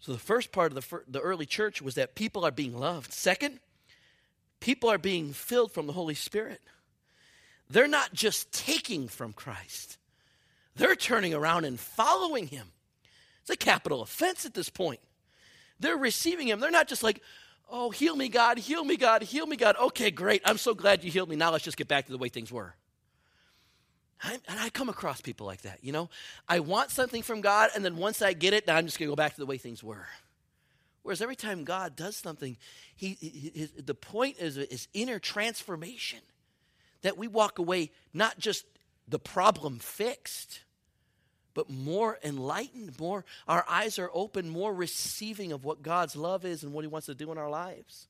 So 0.00 0.12
the 0.12 0.18
first 0.18 0.52
part 0.52 0.70
of 0.70 0.74
the, 0.74 0.82
fir- 0.82 1.04
the 1.06 1.20
early 1.20 1.44
church 1.44 1.82
was 1.82 1.96
that 1.96 2.14
people 2.14 2.46
are 2.46 2.50
being 2.50 2.78
loved. 2.78 3.12
Second, 3.12 3.60
people 4.60 4.88
are 4.88 4.96
being 4.96 5.34
filled 5.34 5.72
from 5.72 5.86
the 5.86 5.92
Holy 5.92 6.14
Spirit. 6.14 6.62
They're 7.70 7.88
not 7.88 8.12
just 8.12 8.50
taking 8.52 9.08
from 9.08 9.32
Christ, 9.32 9.98
they're 10.76 10.96
turning 10.96 11.34
around 11.34 11.64
and 11.64 11.78
following 11.78 12.46
him. 12.46 12.68
It's 13.40 13.50
a 13.50 13.56
capital 13.56 14.02
offense 14.02 14.44
at 14.44 14.54
this 14.54 14.68
point. 14.68 15.00
They're 15.80 15.96
receiving 15.96 16.48
him. 16.48 16.60
They're 16.60 16.70
not 16.70 16.88
just 16.88 17.02
like, 17.02 17.22
oh, 17.70 17.90
heal 17.90 18.14
me, 18.14 18.28
God, 18.28 18.58
heal 18.58 18.84
me, 18.84 18.96
God, 18.96 19.22
heal 19.22 19.46
me, 19.46 19.56
God. 19.56 19.76
Okay, 19.80 20.10
great. 20.10 20.42
I'm 20.44 20.58
so 20.58 20.74
glad 20.74 21.02
you 21.04 21.10
healed 21.10 21.28
me. 21.28 21.36
Now 21.36 21.52
let's 21.52 21.64
just 21.64 21.76
get 21.76 21.88
back 21.88 22.06
to 22.06 22.12
the 22.12 22.18
way 22.18 22.28
things 22.28 22.52
were. 22.52 22.74
I, 24.22 24.32
and 24.48 24.58
I 24.60 24.68
come 24.70 24.88
across 24.88 25.20
people 25.20 25.46
like 25.46 25.62
that, 25.62 25.78
you 25.82 25.92
know. 25.92 26.10
I 26.48 26.60
want 26.60 26.90
something 26.90 27.22
from 27.22 27.40
God, 27.40 27.70
and 27.74 27.84
then 27.84 27.96
once 27.96 28.20
I 28.20 28.32
get 28.32 28.52
it, 28.52 28.66
now 28.66 28.76
I'm 28.76 28.86
just 28.86 28.98
going 28.98 29.08
to 29.08 29.12
go 29.12 29.16
back 29.16 29.34
to 29.34 29.40
the 29.40 29.46
way 29.46 29.58
things 29.58 29.82
were. 29.82 30.06
Whereas 31.02 31.22
every 31.22 31.36
time 31.36 31.64
God 31.64 31.94
does 31.94 32.16
something, 32.16 32.56
he, 32.96 33.16
his, 33.54 33.70
the 33.72 33.94
point 33.94 34.38
is, 34.38 34.56
is 34.58 34.88
inner 34.92 35.18
transformation. 35.18 36.18
That 37.02 37.16
we 37.16 37.28
walk 37.28 37.58
away 37.58 37.90
not 38.12 38.38
just 38.38 38.64
the 39.06 39.18
problem 39.18 39.78
fixed, 39.78 40.60
but 41.54 41.70
more 41.70 42.18
enlightened, 42.22 42.98
more 43.00 43.24
our 43.48 43.64
eyes 43.68 43.98
are 43.98 44.10
open, 44.12 44.48
more 44.48 44.72
receiving 44.72 45.52
of 45.52 45.64
what 45.64 45.82
God's 45.82 46.14
love 46.14 46.44
is 46.44 46.62
and 46.62 46.72
what 46.72 46.84
He 46.84 46.88
wants 46.88 47.06
to 47.06 47.14
do 47.14 47.32
in 47.32 47.38
our 47.38 47.50
lives. 47.50 48.06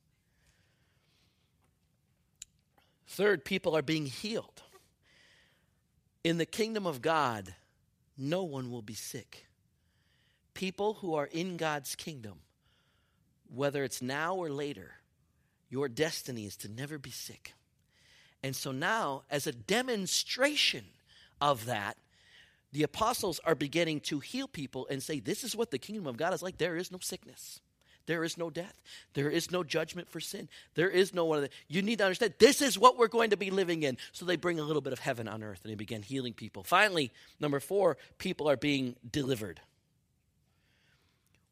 Third, 3.07 3.45
people 3.45 3.75
are 3.77 3.83
being 3.83 4.07
healed. 4.07 4.63
In 6.25 6.37
the 6.37 6.47
kingdom 6.47 6.87
of 6.87 7.01
God, 7.01 7.55
no 8.19 8.43
one 8.43 8.71
will 8.71 8.83
be 8.83 8.95
sick. 8.95 9.47
People 10.53 10.95
who 10.95 11.15
are 11.15 11.27
in 11.27 11.57
God's 11.57 11.95
kingdom, 11.95 12.41
whether 13.49 13.83
it's 13.83 14.03
now 14.03 14.35
or 14.35 14.51
later, 14.51 14.93
your 15.71 15.89
destiny 15.89 16.45
is 16.45 16.57
to 16.59 16.69
never 16.69 16.99
be 16.99 17.11
sick. 17.11 17.55
And 18.43 18.55
so 18.55 18.73
now, 18.73 19.23
as 19.31 19.47
a 19.47 19.53
demonstration 19.53 20.85
of 21.41 21.67
that, 21.67 21.97
the 22.73 22.83
apostles 22.83 23.41
are 23.45 23.55
beginning 23.55 24.01
to 24.01 24.21
heal 24.21 24.47
people 24.47 24.87
and 24.91 25.03
say, 25.03 25.21
This 25.21 25.43
is 25.43 25.57
what 25.57 25.71
the 25.71 25.79
kingdom 25.79 26.07
of 26.07 26.17
God 26.17 26.35
is 26.35 26.43
like. 26.43 26.59
There 26.59 26.77
is 26.77 26.93
no 26.93 26.99
sickness. 27.01 27.61
There 28.09 28.25
is 28.25 28.39
no 28.39 28.49
death. 28.49 28.81
There 29.13 29.29
is 29.29 29.51
no 29.51 29.63
judgment 29.63 30.09
for 30.09 30.19
sin. 30.19 30.49
There 30.75 30.89
is 30.89 31.13
no 31.13 31.27
one 31.27 31.39
of 31.39 31.43
that. 31.43 31.53
You 31.69 31.83
need 31.83 31.99
to 31.99 32.05
understand 32.05 32.35
this 32.39 32.63
is 32.63 32.79
what 32.79 32.97
we're 32.97 33.07
going 33.07 33.31
to 33.31 33.37
be 33.37 33.51
living 33.51 33.83
in. 33.83 33.99
So 34.13 34.25
they 34.25 34.37
bring 34.37 34.59
a 34.59 34.63
little 34.63 34.81
bit 34.81 34.95
of 34.95 34.99
heaven 34.99 35.29
on 35.29 35.43
earth 35.43 35.61
and 35.63 35.71
they 35.71 35.77
begin 35.77 36.03
healing 36.03 36.33
people. 36.33 36.65
Finally, 36.65 37.13
number 37.39 37.61
four, 37.61 37.99
people 38.17 38.49
are 38.49 38.57
being 38.57 38.97
delivered. 39.13 39.61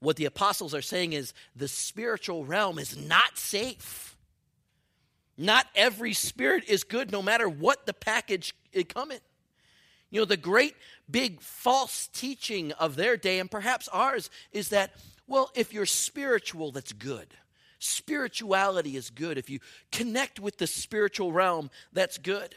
What 0.01 0.17
the 0.17 0.25
apostles 0.25 0.75
are 0.75 0.81
saying 0.81 1.13
is 1.13 1.35
the 1.55 1.69
spiritual 1.69 2.47
realm 2.47 2.79
is 2.79 2.97
not 2.97 3.37
safe. 3.37 4.16
Not 5.39 5.67
every 5.75 6.13
spirit 6.13 6.65
is 6.67 6.85
good, 6.85 7.13
no 7.13 7.23
matter 7.23 7.49
what 7.49 7.87
the 7.87 7.93
package 7.93 8.55
it 8.73 8.93
come 8.93 9.11
in. 9.11 9.21
You 10.11 10.21
know, 10.21 10.25
the 10.25 10.37
great 10.37 10.75
big 11.11 11.41
false 11.41 12.09
teaching 12.09 12.73
of 12.73 12.97
their 12.97 13.17
day, 13.17 13.39
and 13.39 13.51
perhaps 13.51 13.89
ours, 13.89 14.31
is 14.53 14.71
that 14.71 14.93
well, 15.27 15.51
if 15.55 15.73
you're 15.73 15.87
spiritual, 15.87 16.71
that's 16.71 16.93
good. 16.93 17.27
Spirituality 17.79 18.97
is 18.97 19.11
good. 19.11 19.39
If 19.39 19.51
you 19.51 19.59
connect 19.91 20.39
with 20.39 20.59
the 20.59 20.67
spiritual 20.67 21.33
realm, 21.33 21.71
that's 21.93 22.17
good. 22.17 22.55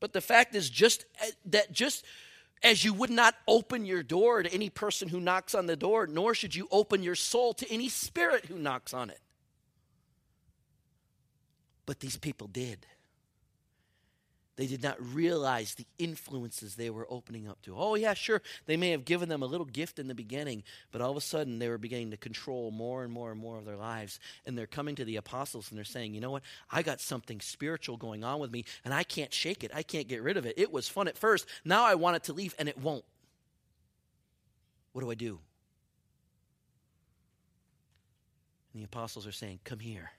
But 0.00 0.12
the 0.12 0.20
fact 0.20 0.54
is 0.54 0.70
just 0.70 1.04
eh, 1.20 1.30
that 1.46 1.72
just 1.72 2.04
as 2.62 2.84
you 2.84 2.92
would 2.92 3.10
not 3.10 3.34
open 3.46 3.84
your 3.84 4.02
door 4.02 4.42
to 4.42 4.52
any 4.52 4.70
person 4.70 5.08
who 5.08 5.20
knocks 5.20 5.54
on 5.54 5.66
the 5.66 5.76
door, 5.76 6.06
nor 6.06 6.34
should 6.34 6.54
you 6.54 6.68
open 6.70 7.02
your 7.02 7.14
soul 7.14 7.52
to 7.54 7.70
any 7.70 7.88
spirit 7.88 8.46
who 8.46 8.58
knocks 8.58 8.94
on 8.94 9.10
it. 9.10 9.20
But 11.88 12.00
these 12.00 12.18
people 12.18 12.48
did. 12.48 12.84
They 14.56 14.66
did 14.66 14.82
not 14.82 14.98
realize 15.14 15.74
the 15.74 15.86
influences 15.98 16.74
they 16.74 16.90
were 16.90 17.06
opening 17.08 17.48
up 17.48 17.62
to. 17.62 17.74
Oh, 17.74 17.94
yeah, 17.94 18.12
sure. 18.12 18.42
They 18.66 18.76
may 18.76 18.90
have 18.90 19.06
given 19.06 19.30
them 19.30 19.42
a 19.42 19.46
little 19.46 19.64
gift 19.64 19.98
in 19.98 20.06
the 20.06 20.14
beginning, 20.14 20.64
but 20.92 21.00
all 21.00 21.10
of 21.10 21.16
a 21.16 21.22
sudden 21.22 21.58
they 21.58 21.70
were 21.70 21.78
beginning 21.78 22.10
to 22.10 22.18
control 22.18 22.70
more 22.70 23.04
and 23.04 23.10
more 23.10 23.30
and 23.30 23.40
more 23.40 23.56
of 23.56 23.64
their 23.64 23.78
lives. 23.78 24.20
And 24.44 24.58
they're 24.58 24.66
coming 24.66 24.96
to 24.96 25.04
the 25.06 25.16
apostles 25.16 25.70
and 25.70 25.78
they're 25.78 25.84
saying, 25.86 26.12
you 26.12 26.20
know 26.20 26.30
what? 26.30 26.42
I 26.70 26.82
got 26.82 27.00
something 27.00 27.40
spiritual 27.40 27.96
going 27.96 28.22
on 28.22 28.38
with 28.38 28.52
me, 28.52 28.66
and 28.84 28.92
I 28.92 29.02
can't 29.02 29.32
shake 29.32 29.64
it. 29.64 29.70
I 29.74 29.82
can't 29.82 30.08
get 30.08 30.22
rid 30.22 30.36
of 30.36 30.44
it. 30.44 30.58
It 30.58 30.70
was 30.70 30.88
fun 30.88 31.08
at 31.08 31.16
first. 31.16 31.46
Now 31.64 31.86
I 31.86 31.94
want 31.94 32.16
it 32.16 32.24
to 32.24 32.34
leave, 32.34 32.54
and 32.58 32.68
it 32.68 32.76
won't. 32.76 33.04
What 34.92 35.00
do 35.00 35.10
I 35.10 35.14
do? 35.14 35.38
And 38.74 38.82
the 38.82 38.84
apostles 38.84 39.26
are 39.26 39.32
saying, 39.32 39.60
Come 39.64 39.78
here. 39.78 40.10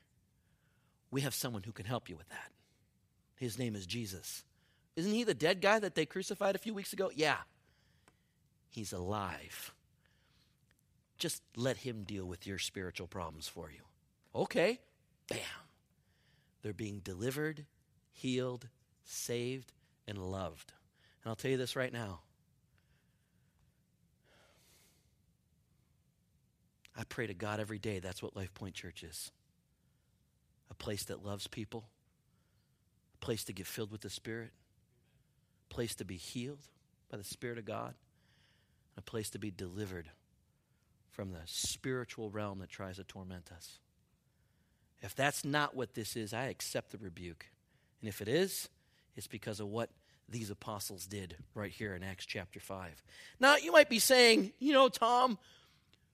We 1.11 1.21
have 1.21 1.33
someone 1.33 1.63
who 1.63 1.71
can 1.71 1.85
help 1.85 2.09
you 2.09 2.15
with 2.15 2.29
that. 2.29 2.51
His 3.35 3.57
name 3.57 3.75
is 3.75 3.85
Jesus. 3.85 4.43
Isn't 4.95 5.13
he 5.13 5.23
the 5.23 5.33
dead 5.33 5.61
guy 5.61 5.79
that 5.79 5.95
they 5.95 6.05
crucified 6.05 6.55
a 6.55 6.59
few 6.59 6.73
weeks 6.73 6.93
ago? 6.93 7.09
Yeah. 7.15 7.37
He's 8.69 8.93
alive. 8.93 9.73
Just 11.17 11.41
let 11.55 11.77
him 11.77 12.03
deal 12.03 12.25
with 12.25 12.45
your 12.45 12.59
spiritual 12.59 13.07
problems 13.07 13.47
for 13.47 13.71
you. 13.71 13.81
Okay. 14.35 14.79
Bam. 15.27 15.39
They're 16.61 16.73
being 16.73 16.99
delivered, 16.99 17.65
healed, 18.11 18.67
saved, 19.03 19.71
and 20.07 20.17
loved. 20.17 20.73
And 21.23 21.29
I'll 21.29 21.35
tell 21.35 21.51
you 21.51 21.57
this 21.57 21.75
right 21.75 21.93
now. 21.93 22.21
I 26.97 27.03
pray 27.05 27.27
to 27.27 27.33
God 27.33 27.61
every 27.61 27.79
day 27.79 27.99
that's 27.99 28.21
what 28.21 28.35
Life 28.35 28.53
Point 28.53 28.75
Church 28.75 29.03
is 29.03 29.31
a 30.69 30.73
place 30.73 31.03
that 31.05 31.25
loves 31.25 31.47
people 31.47 31.89
a 33.21 33.25
place 33.25 33.43
to 33.43 33.53
get 33.53 33.67
filled 33.67 33.91
with 33.91 34.01
the 34.01 34.09
Spirit, 34.09 34.51
a 35.69 35.73
place 35.73 35.95
to 35.95 36.05
be 36.05 36.15
healed 36.15 36.67
by 37.11 37.17
the 37.17 37.23
Spirit 37.23 37.57
of 37.57 37.65
God, 37.65 37.93
a 38.97 39.01
place 39.01 39.29
to 39.31 39.39
be 39.39 39.51
delivered 39.51 40.09
from 41.11 41.31
the 41.31 41.41
spiritual 41.45 42.29
realm 42.29 42.59
that 42.59 42.69
tries 42.69 42.95
to 42.95 43.03
torment 43.03 43.49
us. 43.55 43.79
If 45.01 45.15
that's 45.15 45.43
not 45.43 45.75
what 45.75 45.93
this 45.93 46.15
is, 46.15 46.33
I 46.33 46.45
accept 46.45 46.91
the 46.91 46.97
rebuke. 46.97 47.47
And 48.01 48.07
if 48.07 48.21
it 48.21 48.27
is, 48.27 48.69
it's 49.15 49.27
because 49.27 49.59
of 49.59 49.67
what 49.67 49.89
these 50.27 50.49
apostles 50.49 51.07
did 51.07 51.35
right 51.53 51.71
here 51.71 51.95
in 51.95 52.03
Acts 52.03 52.25
chapter 52.25 52.59
5. 52.59 53.03
Now, 53.39 53.57
you 53.57 53.71
might 53.71 53.89
be 53.89 53.99
saying, 53.99 54.53
you 54.59 54.73
know, 54.73 54.87
Tom, 54.87 55.37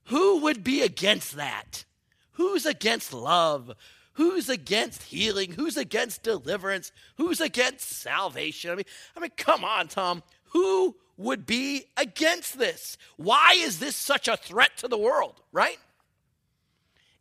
who 0.06 0.42
would 0.42 0.64
be 0.64 0.82
against 0.82 1.36
that? 1.36 1.86
Who's 2.34 2.66
against 2.66 3.14
love? 3.14 3.72
Who's 4.16 4.50
against 4.50 5.04
healing? 5.04 5.52
Who's 5.52 5.78
against 5.78 6.24
deliverance? 6.24 6.92
Who's 7.18 7.42
against 7.42 7.90
salvation? 7.90 8.72
I 8.72 8.76
mean, 8.76 8.86
I 9.16 9.20
mean, 9.20 9.32
come 9.36 9.64
on, 9.64 9.88
Tom. 9.88 10.24
Who 10.52 10.96
would 11.18 11.46
be 11.46 11.86
against 11.98 12.58
this? 12.58 12.98
Why 13.18 13.56
is 13.58 13.80
this 13.80 13.96
such 13.96 14.28
a 14.28 14.38
threat 14.38 14.78
to 14.78 14.88
the 14.88 14.98
world, 14.98 15.42
right? 15.52 15.78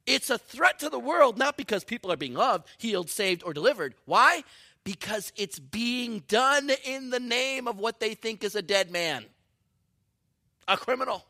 It's 0.07 0.31
a 0.31 0.39
threat 0.39 0.81
to 0.81 0.89
the 0.89 0.99
world 0.99 1.39
not 1.39 1.57
because 1.57 1.83
people 1.83 2.13
are 2.13 2.17
being 2.17 2.35
loved, 2.35 2.69
healed, 2.79 3.11
saved, 3.11 3.43
or 3.45 3.53
delivered. 3.53 3.95
Why? 4.05 4.45
Because 4.85 5.33
it's 5.37 5.59
being 5.59 6.23
done 6.29 6.71
in 6.85 7.11
the 7.11 7.21
name 7.21 7.67
of 7.67 7.79
what 7.79 8.01
they 8.01 8.15
think 8.15 8.45
is 8.45 8.55
a 8.55 8.63
dead 8.63 8.91
man, 8.91 9.25
a 10.69 10.77
criminal. 10.77 11.25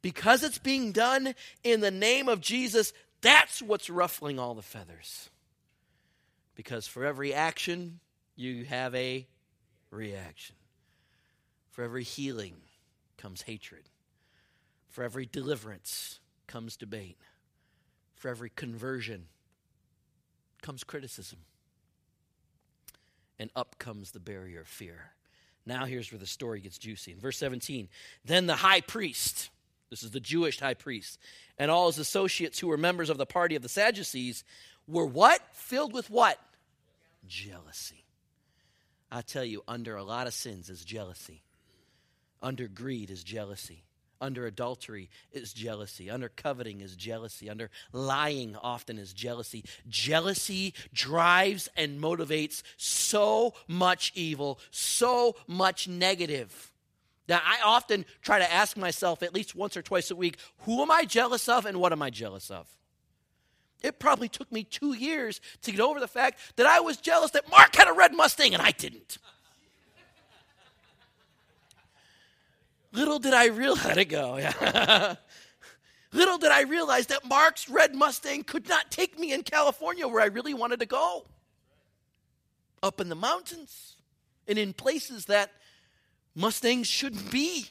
Because 0.00 0.44
it's 0.44 0.58
being 0.58 0.92
done 0.92 1.34
in 1.64 1.80
the 1.80 1.90
name 1.90 2.28
of 2.28 2.40
Jesus, 2.40 2.92
that's 3.20 3.60
what's 3.62 3.90
ruffling 3.90 4.38
all 4.38 4.54
the 4.54 4.62
feathers. 4.62 5.30
Because 6.54 6.86
for 6.86 7.04
every 7.04 7.32
action, 7.32 8.00
you 8.36 8.64
have 8.64 8.94
a 8.94 9.26
reaction. 9.90 10.56
For 11.70 11.84
every 11.84 12.02
healing 12.02 12.56
comes 13.16 13.42
hatred. 13.42 13.88
For 14.88 15.04
every 15.04 15.26
deliverance 15.26 16.20
comes 16.46 16.76
debate. 16.76 17.18
For 18.16 18.28
every 18.28 18.50
conversion 18.50 19.26
comes 20.62 20.82
criticism. 20.82 21.38
And 23.38 23.50
up 23.54 23.78
comes 23.78 24.10
the 24.10 24.20
barrier 24.20 24.62
of 24.62 24.68
fear. 24.68 25.12
Now, 25.64 25.84
here's 25.84 26.10
where 26.10 26.18
the 26.18 26.26
story 26.26 26.60
gets 26.60 26.78
juicy. 26.78 27.12
In 27.12 27.20
verse 27.20 27.36
17, 27.36 27.88
then 28.24 28.46
the 28.46 28.56
high 28.56 28.80
priest, 28.80 29.50
this 29.90 30.02
is 30.02 30.10
the 30.10 30.20
Jewish 30.20 30.60
high 30.60 30.74
priest, 30.74 31.18
and 31.58 31.70
all 31.70 31.86
his 31.86 31.98
associates 31.98 32.58
who 32.58 32.68
were 32.68 32.76
members 32.76 33.10
of 33.10 33.18
the 33.18 33.26
party 33.26 33.54
of 33.56 33.62
the 33.62 33.68
Sadducees 33.68 34.44
were 34.86 35.06
what? 35.06 35.40
Filled 35.52 35.92
with 35.92 36.10
what? 36.10 36.38
Jealousy. 37.26 38.04
I 39.10 39.22
tell 39.22 39.44
you, 39.44 39.62
under 39.66 39.96
a 39.96 40.04
lot 40.04 40.26
of 40.26 40.34
sins 40.34 40.68
is 40.68 40.84
jealousy. 40.84 41.42
Under 42.42 42.68
greed 42.68 43.10
is 43.10 43.24
jealousy. 43.24 43.84
Under 44.20 44.46
adultery 44.46 45.10
is 45.32 45.52
jealousy. 45.52 46.10
Under 46.10 46.28
coveting 46.28 46.80
is 46.80 46.96
jealousy. 46.96 47.48
Under 47.48 47.70
lying 47.92 48.56
often 48.56 48.98
is 48.98 49.12
jealousy. 49.12 49.64
Jealousy 49.88 50.74
drives 50.92 51.68
and 51.76 52.00
motivates 52.00 52.62
so 52.76 53.54
much 53.68 54.12
evil, 54.14 54.58
so 54.70 55.36
much 55.46 55.86
negative. 55.88 56.72
Now, 57.28 57.42
I 57.44 57.58
often 57.62 58.06
try 58.22 58.38
to 58.38 58.50
ask 58.50 58.76
myself 58.76 59.22
at 59.22 59.34
least 59.34 59.54
once 59.54 59.76
or 59.76 59.82
twice 59.82 60.10
a 60.10 60.16
week 60.16 60.38
who 60.60 60.80
am 60.80 60.90
I 60.90 61.04
jealous 61.04 61.48
of 61.48 61.66
and 61.66 61.78
what 61.78 61.92
am 61.92 62.02
I 62.02 62.10
jealous 62.10 62.50
of? 62.50 62.66
It 63.82 63.98
probably 63.98 64.28
took 64.28 64.50
me 64.50 64.64
two 64.64 64.94
years 64.94 65.40
to 65.62 65.70
get 65.70 65.80
over 65.80 66.00
the 66.00 66.08
fact 66.08 66.38
that 66.56 66.66
I 66.66 66.80
was 66.80 66.96
jealous 66.96 67.30
that 67.32 67.48
Mark 67.50 67.76
had 67.76 67.86
a 67.86 67.92
red 67.92 68.14
Mustang 68.14 68.54
and 68.54 68.62
I 68.62 68.72
didn't. 68.72 69.18
Little 72.92 73.18
did 73.18 73.34
I 73.34 73.46
realize, 73.46 73.84
let 73.84 73.98
it 73.98 74.06
go. 74.06 74.38
Yeah. 74.38 75.14
Little 76.12 76.38
did 76.38 76.50
I 76.50 76.62
realize 76.62 77.08
that 77.08 77.26
Mark's 77.26 77.68
red 77.68 77.94
Mustang 77.94 78.42
could 78.42 78.66
not 78.66 78.90
take 78.90 79.18
me 79.18 79.32
in 79.32 79.42
California 79.42 80.08
where 80.08 80.22
I 80.22 80.26
really 80.26 80.54
wanted 80.54 80.80
to 80.80 80.86
go. 80.86 81.26
Up 82.82 83.00
in 83.00 83.10
the 83.10 83.14
mountains 83.14 83.96
and 84.46 84.58
in 84.58 84.72
places 84.72 85.26
that 85.26 85.52
Mustangs 86.38 86.86
shouldn't 86.86 87.32
be. 87.32 87.66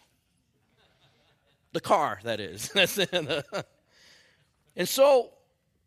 The 1.72 1.80
car, 1.80 2.20
that 2.24 2.42
is. 2.42 2.70
and 4.76 4.90
so 4.90 5.30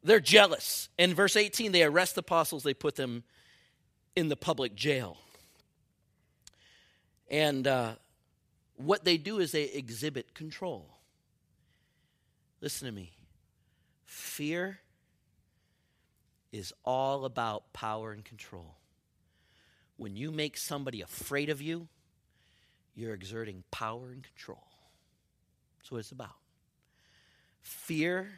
they're 0.03 0.19
jealous. 0.19 0.89
In 0.97 1.13
verse 1.13 1.37
18, 1.37 1.73
they 1.73 1.83
arrest 1.83 2.15
the 2.15 2.21
apostles, 2.21 2.63
they 2.63 2.73
put 2.73 2.97
them 2.97 3.23
in 4.17 4.31
the 4.31 4.37
public 4.37 4.75
jail. 4.75 5.19
And 7.31 7.67
uh, 7.67 7.97
what 8.77 9.05
they 9.05 9.19
do 9.19 9.41
is 9.41 9.53
they 9.53 9.65
exhibit 9.65 10.33
control. 10.33 10.89
Listen 12.63 12.87
to 12.87 12.93
me. 12.93 13.13
Fear 14.07 14.79
is 16.51 16.73
all 16.83 17.27
about 17.27 17.75
power 17.75 18.13
and 18.13 18.25
control. 18.25 18.77
When 19.99 20.17
you 20.17 20.33
make 20.33 20.57
somebody 20.57 21.03
afraid 21.03 21.51
of 21.51 21.61
you, 21.61 21.89
you're 22.95 23.15
exerting 23.15 23.65
power 23.71 24.11
and 24.11 24.23
control. 24.23 24.67
That's 25.79 25.91
what 25.91 25.99
it's 25.99 26.13
about. 26.13 26.37
Fear 27.63 28.29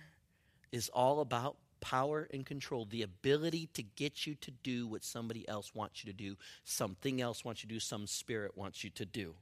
is 0.71 0.88
all 0.88 1.21
about 1.21 1.56
power 1.80 2.28
and 2.32 2.47
control, 2.47 2.87
the 2.88 3.02
ability 3.02 3.68
to 3.75 3.82
get 3.82 4.26
you 4.26 4.35
to 4.37 4.50
do 4.50 4.87
what 4.87 5.04
somebody 5.04 5.47
else 5.49 5.75
wants 5.75 6.04
you 6.04 6.12
to 6.12 6.16
do, 6.16 6.37
something 6.64 7.21
else 7.21 7.44
wants 7.44 7.62
you 7.62 7.68
to 7.68 7.75
do, 7.75 7.80
some 7.80 8.06
spirit 8.06 8.56
wants 8.56 8.85
you 8.85 8.90
to 8.90 9.04
do. 9.04 9.35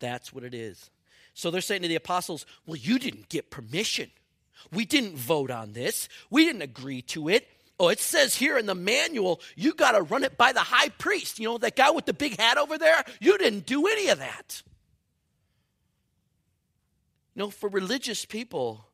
That's 0.00 0.32
what 0.32 0.42
it 0.42 0.54
is. 0.54 0.90
So 1.34 1.50
they're 1.50 1.60
saying 1.60 1.82
to 1.82 1.88
the 1.88 1.94
apostles, 1.94 2.46
Well, 2.66 2.76
you 2.76 2.98
didn't 2.98 3.28
get 3.28 3.50
permission. 3.50 4.10
We 4.72 4.84
didn't 4.84 5.16
vote 5.16 5.50
on 5.50 5.72
this, 5.72 6.08
we 6.30 6.44
didn't 6.44 6.62
agree 6.62 7.02
to 7.02 7.28
it. 7.28 7.48
Oh, 7.78 7.88
it 7.88 7.98
says 7.98 8.36
here 8.36 8.56
in 8.56 8.66
the 8.66 8.74
manual, 8.74 9.40
you 9.56 9.74
got 9.74 9.92
to 9.92 10.02
run 10.02 10.22
it 10.22 10.36
by 10.36 10.52
the 10.52 10.60
high 10.60 10.90
priest. 10.90 11.40
You 11.40 11.48
know, 11.48 11.58
that 11.58 11.74
guy 11.74 11.90
with 11.90 12.06
the 12.06 12.12
big 12.12 12.38
hat 12.38 12.56
over 12.56 12.78
there? 12.78 13.02
You 13.20 13.36
didn't 13.36 13.66
do 13.66 13.86
any 13.86 14.08
of 14.08 14.18
that. 14.18 14.62
Know, 17.36 17.50
for 17.50 17.68
religious 17.68 18.24
people, 18.24 18.86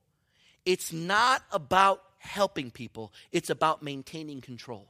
it's 0.64 0.94
not 0.94 1.42
about 1.52 2.02
helping 2.18 2.70
people, 2.70 3.12
it's 3.32 3.50
about 3.50 3.82
maintaining 3.82 4.40
control. 4.40 4.88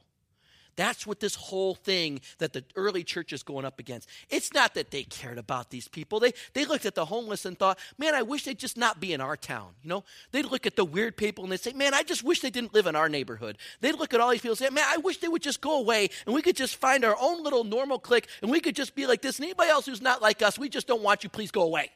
That's 0.81 1.05
what 1.05 1.19
this 1.19 1.35
whole 1.35 1.75
thing 1.75 2.21
that 2.39 2.53
the 2.53 2.63
early 2.75 3.03
church 3.03 3.33
is 3.33 3.43
going 3.43 3.65
up 3.65 3.77
against. 3.77 4.09
It's 4.31 4.51
not 4.51 4.73
that 4.73 4.89
they 4.89 5.03
cared 5.03 5.37
about 5.37 5.69
these 5.69 5.87
people. 5.87 6.19
They, 6.19 6.33
they 6.53 6.65
looked 6.65 6.87
at 6.87 6.95
the 6.95 7.05
homeless 7.05 7.45
and 7.45 7.55
thought, 7.55 7.77
man, 7.99 8.15
I 8.15 8.23
wish 8.23 8.45
they'd 8.45 8.57
just 8.57 8.77
not 8.77 8.99
be 8.99 9.13
in 9.13 9.21
our 9.21 9.37
town. 9.37 9.73
You 9.83 9.89
know, 9.89 10.03
they'd 10.31 10.47
look 10.47 10.65
at 10.65 10.75
the 10.75 10.83
weird 10.83 11.17
people 11.17 11.43
and 11.43 11.53
they'd 11.53 11.59
say, 11.59 11.73
man, 11.73 11.93
I 11.93 12.01
just 12.01 12.23
wish 12.23 12.39
they 12.39 12.49
didn't 12.49 12.73
live 12.73 12.87
in 12.87 12.95
our 12.95 13.09
neighborhood. 13.09 13.59
They'd 13.79 13.91
look 13.91 14.15
at 14.15 14.19
all 14.19 14.31
these 14.31 14.41
people 14.41 14.53
and 14.53 14.57
say, 14.57 14.69
man, 14.71 14.85
I 14.87 14.97
wish 14.97 15.19
they 15.19 15.27
would 15.27 15.43
just 15.43 15.61
go 15.61 15.77
away 15.77 16.09
and 16.25 16.33
we 16.33 16.41
could 16.41 16.55
just 16.55 16.77
find 16.77 17.05
our 17.05 17.15
own 17.21 17.43
little 17.43 17.63
normal 17.63 17.99
clique 17.99 18.27
and 18.41 18.49
we 18.49 18.59
could 18.59 18.75
just 18.75 18.95
be 18.95 19.05
like 19.05 19.21
this. 19.21 19.37
And 19.37 19.45
anybody 19.45 19.69
else 19.69 19.85
who's 19.85 20.01
not 20.01 20.19
like 20.19 20.41
us, 20.41 20.57
we 20.57 20.67
just 20.67 20.87
don't 20.87 21.03
want 21.03 21.23
you. 21.23 21.29
Please 21.29 21.51
go 21.51 21.61
away. 21.61 21.91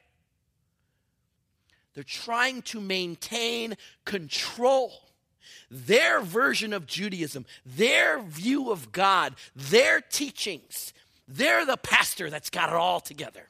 They're 1.95 2.03
trying 2.03 2.61
to 2.61 2.79
maintain 2.79 3.77
control. 4.05 4.93
Their 5.69 6.21
version 6.21 6.73
of 6.73 6.85
Judaism, 6.85 7.45
their 7.65 8.21
view 8.21 8.71
of 8.71 8.91
God, 8.91 9.35
their 9.55 10.01
teachings. 10.01 10.93
They're 11.27 11.65
the 11.65 11.77
pastor 11.77 12.29
that's 12.29 12.49
got 12.49 12.69
it 12.69 12.75
all 12.75 12.99
together. 12.99 13.49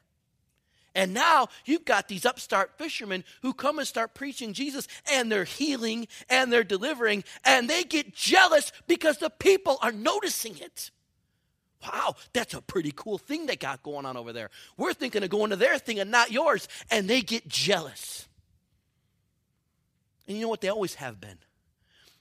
And 0.96 1.14
now 1.14 1.50
you've 1.66 1.84
got 1.84 2.08
these 2.08 2.25
upstart 2.25 2.78
fishermen 2.78 3.25
who 3.42 3.54
come 3.54 3.80
and 3.80 3.88
start 3.88 4.14
preaching 4.14 4.54
Jesus, 4.54 4.88
and 5.12 5.30
they're 5.30 5.44
healing 5.44 6.08
and 6.30 6.52
they're 6.52 6.64
delivering, 6.64 7.25
and 7.44 7.70
they 7.70 7.84
get 7.84 8.16
jealous 8.16 8.72
because 8.88 9.18
the 9.18 9.30
people 9.30 9.78
are 9.82 9.92
noticing 9.92 10.58
it. 10.58 10.92
Wow, 11.84 12.16
that's 12.32 12.54
a 12.54 12.62
pretty 12.62 12.94
cool 12.96 13.18
thing 13.18 13.46
they 13.46 13.58
got 13.58 13.84
going 13.84 14.06
on 14.06 14.16
over 14.16 14.32
there. 14.32 14.50
We're 14.78 14.94
thinking 14.94 15.22
of 15.22 15.30
going 15.30 15.50
to 15.50 15.58
their 15.58 15.78
thing 15.78 16.00
and 16.00 16.10
not 16.10 16.32
yours, 16.32 16.68
and 16.90 17.10
they 17.10 17.22
get 17.22 17.48
jealous. 17.48 18.28
And 20.28 20.38
you 20.38 20.44
know 20.44 20.50
what? 20.50 20.62
They 20.62 20.70
always 20.70 20.96
have 20.96 21.20
been. 21.20 21.38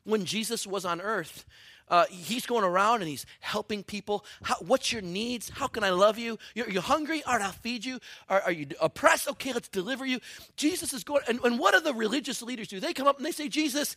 When 0.04 0.24
Jesus 0.24 0.66
was 0.66 0.84
on 0.84 1.00
earth, 1.00 1.44
uh, 1.88 2.06
he's 2.08 2.46
going 2.46 2.64
around 2.64 3.02
and 3.02 3.08
he's 3.08 3.26
helping 3.40 3.82
people. 3.82 4.24
How, 4.42 4.56
what's 4.60 4.92
your 4.92 5.02
needs? 5.02 5.50
How 5.50 5.66
can 5.66 5.84
I 5.84 5.90
love 5.90 6.18
you? 6.18 6.38
You're, 6.54 6.70
you're 6.70 6.82
hungry? 6.82 7.22
All 7.24 7.34
right, 7.34 7.42
I'll 7.42 7.52
feed 7.52 7.84
you. 7.84 7.98
Are, 8.28 8.40
are, 8.42 8.52
you 8.52 8.66
oppressed? 8.80 9.28
Okay, 9.28 9.52
let's 9.52 9.68
deliver 9.68 10.06
you. 10.06 10.20
Jesus 10.56 10.92
is 10.94 11.04
going, 11.04 11.22
and, 11.28 11.40
and 11.44 11.58
what 11.58 11.74
do 11.74 11.80
the 11.80 11.94
religious 11.94 12.42
leaders 12.42 12.68
do? 12.68 12.80
They 12.80 12.94
come 12.94 13.06
up 13.06 13.18
and 13.18 13.26
they 13.26 13.32
say, 13.32 13.48
Jesus, 13.48 13.96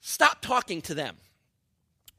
stop 0.00 0.40
talking 0.40 0.80
to 0.82 0.94
them. 0.94 1.16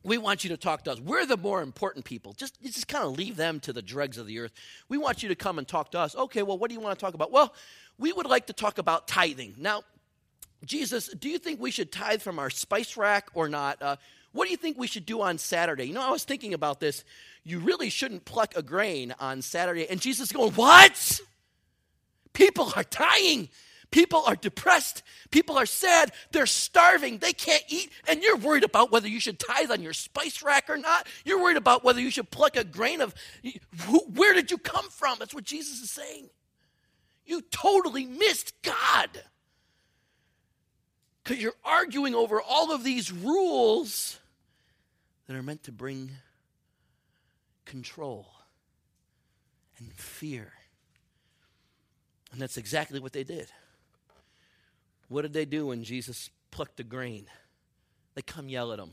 We 0.04 0.20
want 0.20 0.44
you 0.44 0.52
to 0.52 0.58
talk 0.58 0.84
to 0.84 0.92
us. 0.92 1.00
We're 1.00 1.26
the 1.26 1.38
more 1.38 1.64
important 1.64 2.06
people. 2.06 2.34
Just, 2.34 2.62
just 2.62 2.88
kind 2.88 3.04
of 3.04 3.18
leave 3.18 3.38
them 3.38 3.60
to 3.62 3.74
the 3.74 3.82
dregs 3.82 4.20
of 4.20 4.28
the 4.28 4.38
earth. 4.40 4.52
We 4.88 5.00
want 5.00 5.24
you 5.24 5.30
to 5.30 5.36
come 5.36 5.58
and 5.58 5.68
talk 5.68 5.90
to 5.92 6.00
us. 6.00 6.16
Okay, 6.16 6.44
well, 6.44 6.60
what 6.60 6.70
do 6.70 6.76
you 6.76 6.82
want 6.82 7.00
to 7.00 7.04
talk 7.04 7.16
about? 7.16 7.32
Well, 7.32 7.56
we 7.98 8.14
would 8.14 8.28
like 8.28 8.48
to 8.48 8.54
talk 8.54 8.78
about 8.78 9.08
tithing. 9.08 9.56
Now, 9.58 9.82
Jesus, 10.66 11.08
do 11.10 11.30
you 11.30 11.38
think 11.38 11.62
we 11.62 11.72
should 11.72 11.92
tithe 11.92 12.22
from 12.22 12.40
our 12.40 12.50
spice 12.50 12.98
rack 12.98 13.30
or 13.34 13.48
not? 13.48 13.82
Uh, 13.82 13.96
what 14.32 14.46
do 14.46 14.52
you 14.52 14.58
think 14.58 14.78
we 14.78 14.88
should 14.88 15.06
do 15.06 15.22
on 15.22 15.38
Saturday? 15.38 15.86
You 15.86 15.94
know, 15.94 16.02
I 16.02 16.12
was 16.12 16.24
thinking 16.24 16.54
about 16.54 16.80
this. 16.80 17.04
You 17.44 17.60
really 17.60 17.90
shouldn't 17.90 18.26
pluck 18.26 18.54
a 18.56 18.62
grain 18.62 19.14
on 19.20 19.42
Saturday. 19.42 19.88
And 19.90 20.02
Jesus 20.02 20.32
going, 20.32 20.52
What? 20.54 21.22
People 22.34 22.74
are 22.76 22.84
dying. 22.84 23.48
People 23.92 24.24
are 24.26 24.36
depressed. 24.36 25.04
People 25.32 25.58
are 25.58 25.66
sad. 25.66 26.12
They're 26.32 26.48
starving. 26.48 27.20
They 27.20 27.32
can't 27.32 27.64
eat. 27.70 27.90
And 28.10 28.22
you're 28.22 28.36
worried 28.36 28.66
about 28.66 28.92
whether 28.92 29.08
you 29.08 29.22
should 29.22 29.40
tithe 29.40 29.72
on 29.72 29.82
your 29.82 29.94
spice 29.94 30.44
rack 30.44 30.70
or 30.70 30.76
not. 30.76 31.08
You're 31.24 31.42
worried 31.42 31.56
about 31.56 31.86
whether 31.86 32.02
you 32.02 32.12
should 32.12 32.30
pluck 32.30 32.58
a 32.58 32.66
grain 32.66 33.00
of. 33.00 33.16
Where 34.14 34.34
did 34.34 34.52
you 34.52 34.58
come 34.58 34.90
from? 34.90 35.18
That's 35.18 35.34
what 35.34 35.46
Jesus 35.46 35.82
is 35.82 35.92
saying. 35.92 36.30
You 37.26 37.42
totally 37.42 38.06
missed 38.06 38.54
God 38.64 39.24
because 41.26 41.42
you're 41.42 41.54
arguing 41.66 42.14
over 42.14 42.40
all 42.40 42.72
of 42.72 42.84
these 42.84 43.12
rules 43.12 44.20
that 45.28 45.36
are 45.36 45.42
meant 45.42 45.64
to 45.64 45.72
bring 45.72 46.12
control 47.66 48.28
and 49.80 49.92
fear. 49.94 50.54
And 52.32 52.40
that's 52.40 52.58
exactly 52.58 53.00
what 53.00 53.12
they 53.12 53.24
did. 53.24 53.48
What 55.10 55.24
did 55.24 55.34
they 55.34 55.46
do 55.46 55.68
when 55.68 55.84
Jesus 55.84 56.30
plucked 56.52 56.80
a 56.80 56.84
grain? 56.84 57.26
They 58.14 58.22
come 58.22 58.48
yell 58.48 58.72
at 58.72 58.80
him, 58.80 58.92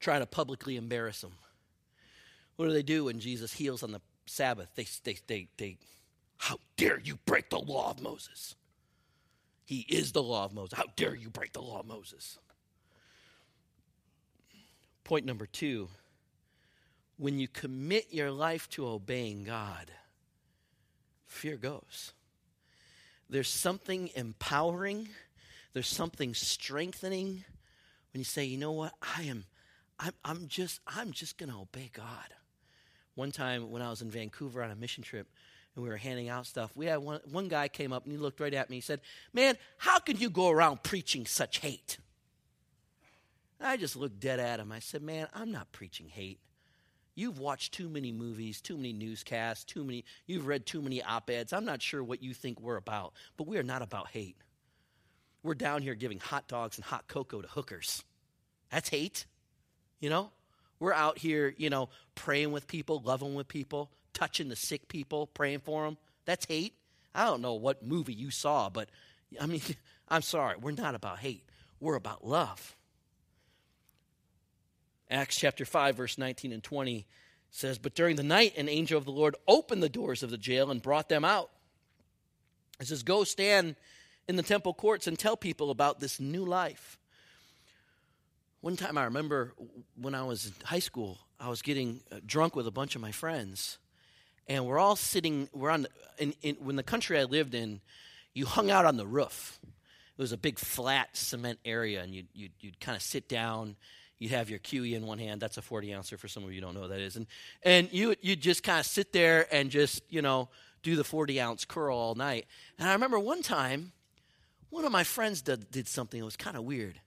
try 0.00 0.18
to 0.18 0.26
publicly 0.26 0.76
embarrass 0.76 1.22
him. 1.22 1.32
What 2.56 2.66
do 2.66 2.72
they 2.72 2.82
do 2.82 3.04
when 3.04 3.20
Jesus 3.20 3.52
heals 3.52 3.82
on 3.82 3.92
the 3.92 4.00
Sabbath? 4.24 4.68
They, 4.74 4.86
they, 5.04 5.18
they, 5.26 5.48
they, 5.58 5.76
how 6.38 6.58
dare 6.76 6.98
you 6.98 7.18
break 7.26 7.50
the 7.50 7.58
law 7.58 7.90
of 7.90 8.02
Moses? 8.02 8.54
He 9.68 9.80
is 9.80 10.12
the 10.12 10.22
law 10.22 10.46
of 10.46 10.54
Moses. 10.54 10.78
How 10.78 10.86
dare 10.96 11.14
you 11.14 11.28
break 11.28 11.52
the 11.52 11.60
law 11.60 11.80
of 11.80 11.86
Moses? 11.86 12.38
Point 15.04 15.26
number 15.26 15.44
two 15.44 15.90
when 17.18 17.38
you 17.38 17.48
commit 17.48 18.06
your 18.10 18.30
life 18.30 18.70
to 18.70 18.88
obeying 18.88 19.44
God, 19.44 19.90
fear 21.26 21.58
goes. 21.58 22.14
There's 23.28 23.50
something 23.50 24.08
empowering, 24.14 25.10
there's 25.74 25.86
something 25.86 26.32
strengthening 26.32 27.44
when 28.14 28.20
you 28.20 28.24
say, 28.24 28.46
you 28.46 28.56
know 28.56 28.72
what, 28.72 28.94
I 29.02 29.24
am. 29.24 29.44
I'm, 30.00 30.14
I'm 30.24 30.48
just 30.48 30.80
I'm 30.86 31.12
just 31.12 31.36
going 31.36 31.52
to 31.52 31.58
obey 31.58 31.90
God. 31.92 32.32
One 33.16 33.32
time 33.32 33.70
when 33.70 33.82
I 33.82 33.90
was 33.90 34.00
in 34.00 34.10
Vancouver 34.10 34.62
on 34.62 34.70
a 34.70 34.76
mission 34.76 35.04
trip, 35.04 35.28
and 35.78 35.84
we 35.84 35.90
were 35.90 35.96
handing 35.96 36.28
out 36.28 36.44
stuff, 36.44 36.72
we 36.74 36.86
had 36.86 36.98
one, 36.98 37.20
one 37.30 37.46
guy 37.46 37.68
came 37.68 37.92
up 37.92 38.02
and 38.02 38.12
he 38.12 38.18
looked 38.18 38.40
right 38.40 38.52
at 38.52 38.68
me. 38.68 38.76
He 38.76 38.80
said, 38.80 39.00
Man, 39.32 39.56
how 39.76 40.00
can 40.00 40.18
you 40.18 40.28
go 40.28 40.50
around 40.50 40.82
preaching 40.82 41.24
such 41.24 41.58
hate? 41.58 41.98
And 43.60 43.68
I 43.68 43.76
just 43.76 43.94
looked 43.94 44.18
dead 44.18 44.40
at 44.40 44.58
him. 44.58 44.72
I 44.72 44.80
said, 44.80 45.02
Man, 45.02 45.28
I'm 45.32 45.52
not 45.52 45.70
preaching 45.70 46.08
hate. 46.08 46.40
You've 47.14 47.38
watched 47.38 47.74
too 47.74 47.88
many 47.88 48.10
movies, 48.10 48.60
too 48.60 48.76
many 48.76 48.92
newscasts, 48.92 49.64
too 49.64 49.84
many, 49.84 50.04
you've 50.26 50.48
read 50.48 50.66
too 50.66 50.82
many 50.82 51.00
op 51.00 51.30
eds. 51.30 51.52
I'm 51.52 51.64
not 51.64 51.80
sure 51.80 52.02
what 52.02 52.22
you 52.22 52.34
think 52.34 52.60
we're 52.60 52.76
about, 52.76 53.12
but 53.36 53.46
we 53.46 53.56
are 53.56 53.62
not 53.62 53.80
about 53.80 54.08
hate. 54.08 54.36
We're 55.44 55.54
down 55.54 55.82
here 55.82 55.94
giving 55.94 56.18
hot 56.18 56.48
dogs 56.48 56.76
and 56.76 56.84
hot 56.84 57.06
cocoa 57.06 57.40
to 57.40 57.48
hookers. 57.48 58.02
That's 58.70 58.88
hate, 58.88 59.26
you 60.00 60.10
know? 60.10 60.30
We're 60.80 60.92
out 60.92 61.18
here, 61.18 61.54
you 61.56 61.70
know, 61.70 61.88
praying 62.14 62.52
with 62.52 62.66
people, 62.66 63.00
loving 63.04 63.34
with 63.34 63.48
people, 63.48 63.90
touching 64.18 64.48
the 64.48 64.56
sick 64.56 64.88
people, 64.88 65.28
praying 65.28 65.60
for 65.60 65.84
them. 65.84 65.96
That's 66.24 66.44
hate. 66.46 66.74
I 67.14 67.24
don't 67.24 67.40
know 67.40 67.54
what 67.54 67.84
movie 67.84 68.12
you 68.12 68.30
saw, 68.30 68.68
but 68.68 68.88
I 69.40 69.46
mean, 69.46 69.62
I'm 70.08 70.22
sorry. 70.22 70.56
We're 70.60 70.72
not 70.72 70.94
about 70.94 71.20
hate, 71.20 71.44
we're 71.80 71.94
about 71.94 72.26
love. 72.26 72.76
Acts 75.10 75.36
chapter 75.36 75.64
5, 75.64 75.96
verse 75.96 76.18
19 76.18 76.52
and 76.52 76.62
20 76.62 77.06
says, 77.50 77.78
But 77.78 77.94
during 77.94 78.16
the 78.16 78.22
night, 78.22 78.58
an 78.58 78.68
angel 78.68 78.98
of 78.98 79.06
the 79.06 79.10
Lord 79.10 79.36
opened 79.46 79.82
the 79.82 79.88
doors 79.88 80.22
of 80.22 80.30
the 80.30 80.36
jail 80.36 80.70
and 80.70 80.82
brought 80.82 81.08
them 81.08 81.24
out. 81.24 81.48
It 82.78 82.88
says, 82.88 83.02
Go 83.02 83.24
stand 83.24 83.76
in 84.28 84.36
the 84.36 84.42
temple 84.42 84.74
courts 84.74 85.06
and 85.06 85.18
tell 85.18 85.36
people 85.36 85.70
about 85.70 86.00
this 86.00 86.20
new 86.20 86.44
life. 86.44 86.98
One 88.60 88.76
time 88.76 88.98
I 88.98 89.04
remember 89.04 89.54
when 89.98 90.14
I 90.14 90.24
was 90.24 90.46
in 90.46 90.52
high 90.64 90.80
school, 90.80 91.18
I 91.40 91.48
was 91.48 91.62
getting 91.62 92.00
uh, 92.12 92.16
drunk 92.26 92.54
with 92.54 92.66
a 92.66 92.72
bunch 92.72 92.94
of 92.94 93.00
my 93.00 93.12
friends 93.12 93.78
and 94.48 94.66
we're 94.66 94.78
all 94.78 94.96
sitting. 94.96 95.48
We're 95.52 95.70
on 95.70 95.86
in, 96.18 96.34
in 96.42 96.56
when 96.56 96.76
the 96.76 96.82
country 96.82 97.18
I 97.18 97.24
lived 97.24 97.54
in, 97.54 97.80
you 98.34 98.46
hung 98.46 98.70
out 98.70 98.84
on 98.84 98.96
the 98.96 99.06
roof. 99.06 99.58
It 99.62 100.20
was 100.20 100.32
a 100.32 100.36
big 100.36 100.58
flat 100.58 101.16
cement 101.16 101.58
area, 101.64 102.02
and 102.02 102.14
you'd 102.14 102.28
you'd, 102.34 102.52
you'd 102.60 102.80
kind 102.80 102.96
of 102.96 103.02
sit 103.02 103.28
down. 103.28 103.76
You'd 104.18 104.32
have 104.32 104.50
your 104.50 104.58
QE 104.58 104.94
in 104.94 105.06
one 105.06 105.18
hand. 105.18 105.40
That's 105.40 105.58
a 105.58 105.62
40 105.62 105.94
ouncer 105.94 106.18
for 106.18 106.26
some 106.26 106.42
of 106.42 106.52
you 106.52 106.60
don't 106.60 106.74
know 106.74 106.80
what 106.80 106.90
that 106.90 107.00
is. 107.00 107.16
And 107.16 107.26
and 107.62 107.88
you 107.92 108.16
you'd 108.20 108.40
just 108.40 108.62
kind 108.62 108.80
of 108.80 108.86
sit 108.86 109.12
there 109.12 109.46
and 109.54 109.70
just 109.70 110.02
you 110.08 110.22
know 110.22 110.48
do 110.82 110.96
the 110.96 111.04
40 111.04 111.40
ounce 111.40 111.64
curl 111.64 111.96
all 111.96 112.14
night. 112.14 112.46
And 112.78 112.88
I 112.88 112.92
remember 112.92 113.18
one 113.18 113.42
time, 113.42 113.92
one 114.70 114.84
of 114.84 114.92
my 114.92 115.04
friends 115.04 115.42
did, 115.42 115.70
did 115.70 115.88
something 115.88 116.20
that 116.20 116.24
was 116.24 116.36
kind 116.36 116.56
of 116.56 116.64
weird. 116.64 117.00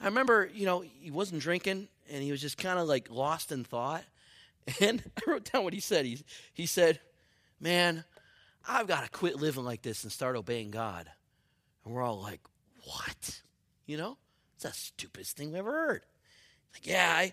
I 0.00 0.06
remember, 0.06 0.50
you 0.52 0.66
know, 0.66 0.80
he 0.80 1.10
wasn't 1.10 1.40
drinking 1.40 1.88
and 2.10 2.22
he 2.22 2.30
was 2.30 2.40
just 2.40 2.58
kind 2.58 2.78
of 2.78 2.86
like 2.86 3.10
lost 3.10 3.52
in 3.52 3.64
thought. 3.64 4.04
And 4.80 5.02
I 5.16 5.30
wrote 5.30 5.50
down 5.50 5.64
what 5.64 5.72
he 5.72 5.80
said. 5.80 6.06
He, 6.06 6.18
he 6.52 6.66
said, 6.66 7.00
Man, 7.60 8.04
I've 8.68 8.86
got 8.86 9.04
to 9.04 9.10
quit 9.10 9.36
living 9.36 9.64
like 9.64 9.82
this 9.82 10.02
and 10.02 10.12
start 10.12 10.36
obeying 10.36 10.70
God. 10.70 11.08
And 11.84 11.94
we're 11.94 12.02
all 12.02 12.20
like, 12.20 12.40
What? 12.84 13.42
You 13.86 13.96
know? 13.96 14.18
It's 14.54 14.64
the 14.64 14.72
stupidest 14.72 15.36
thing 15.36 15.52
we 15.52 15.58
ever 15.58 15.70
heard. 15.70 16.02
Like, 16.72 16.86
yeah, 16.86 17.12
I, 17.14 17.32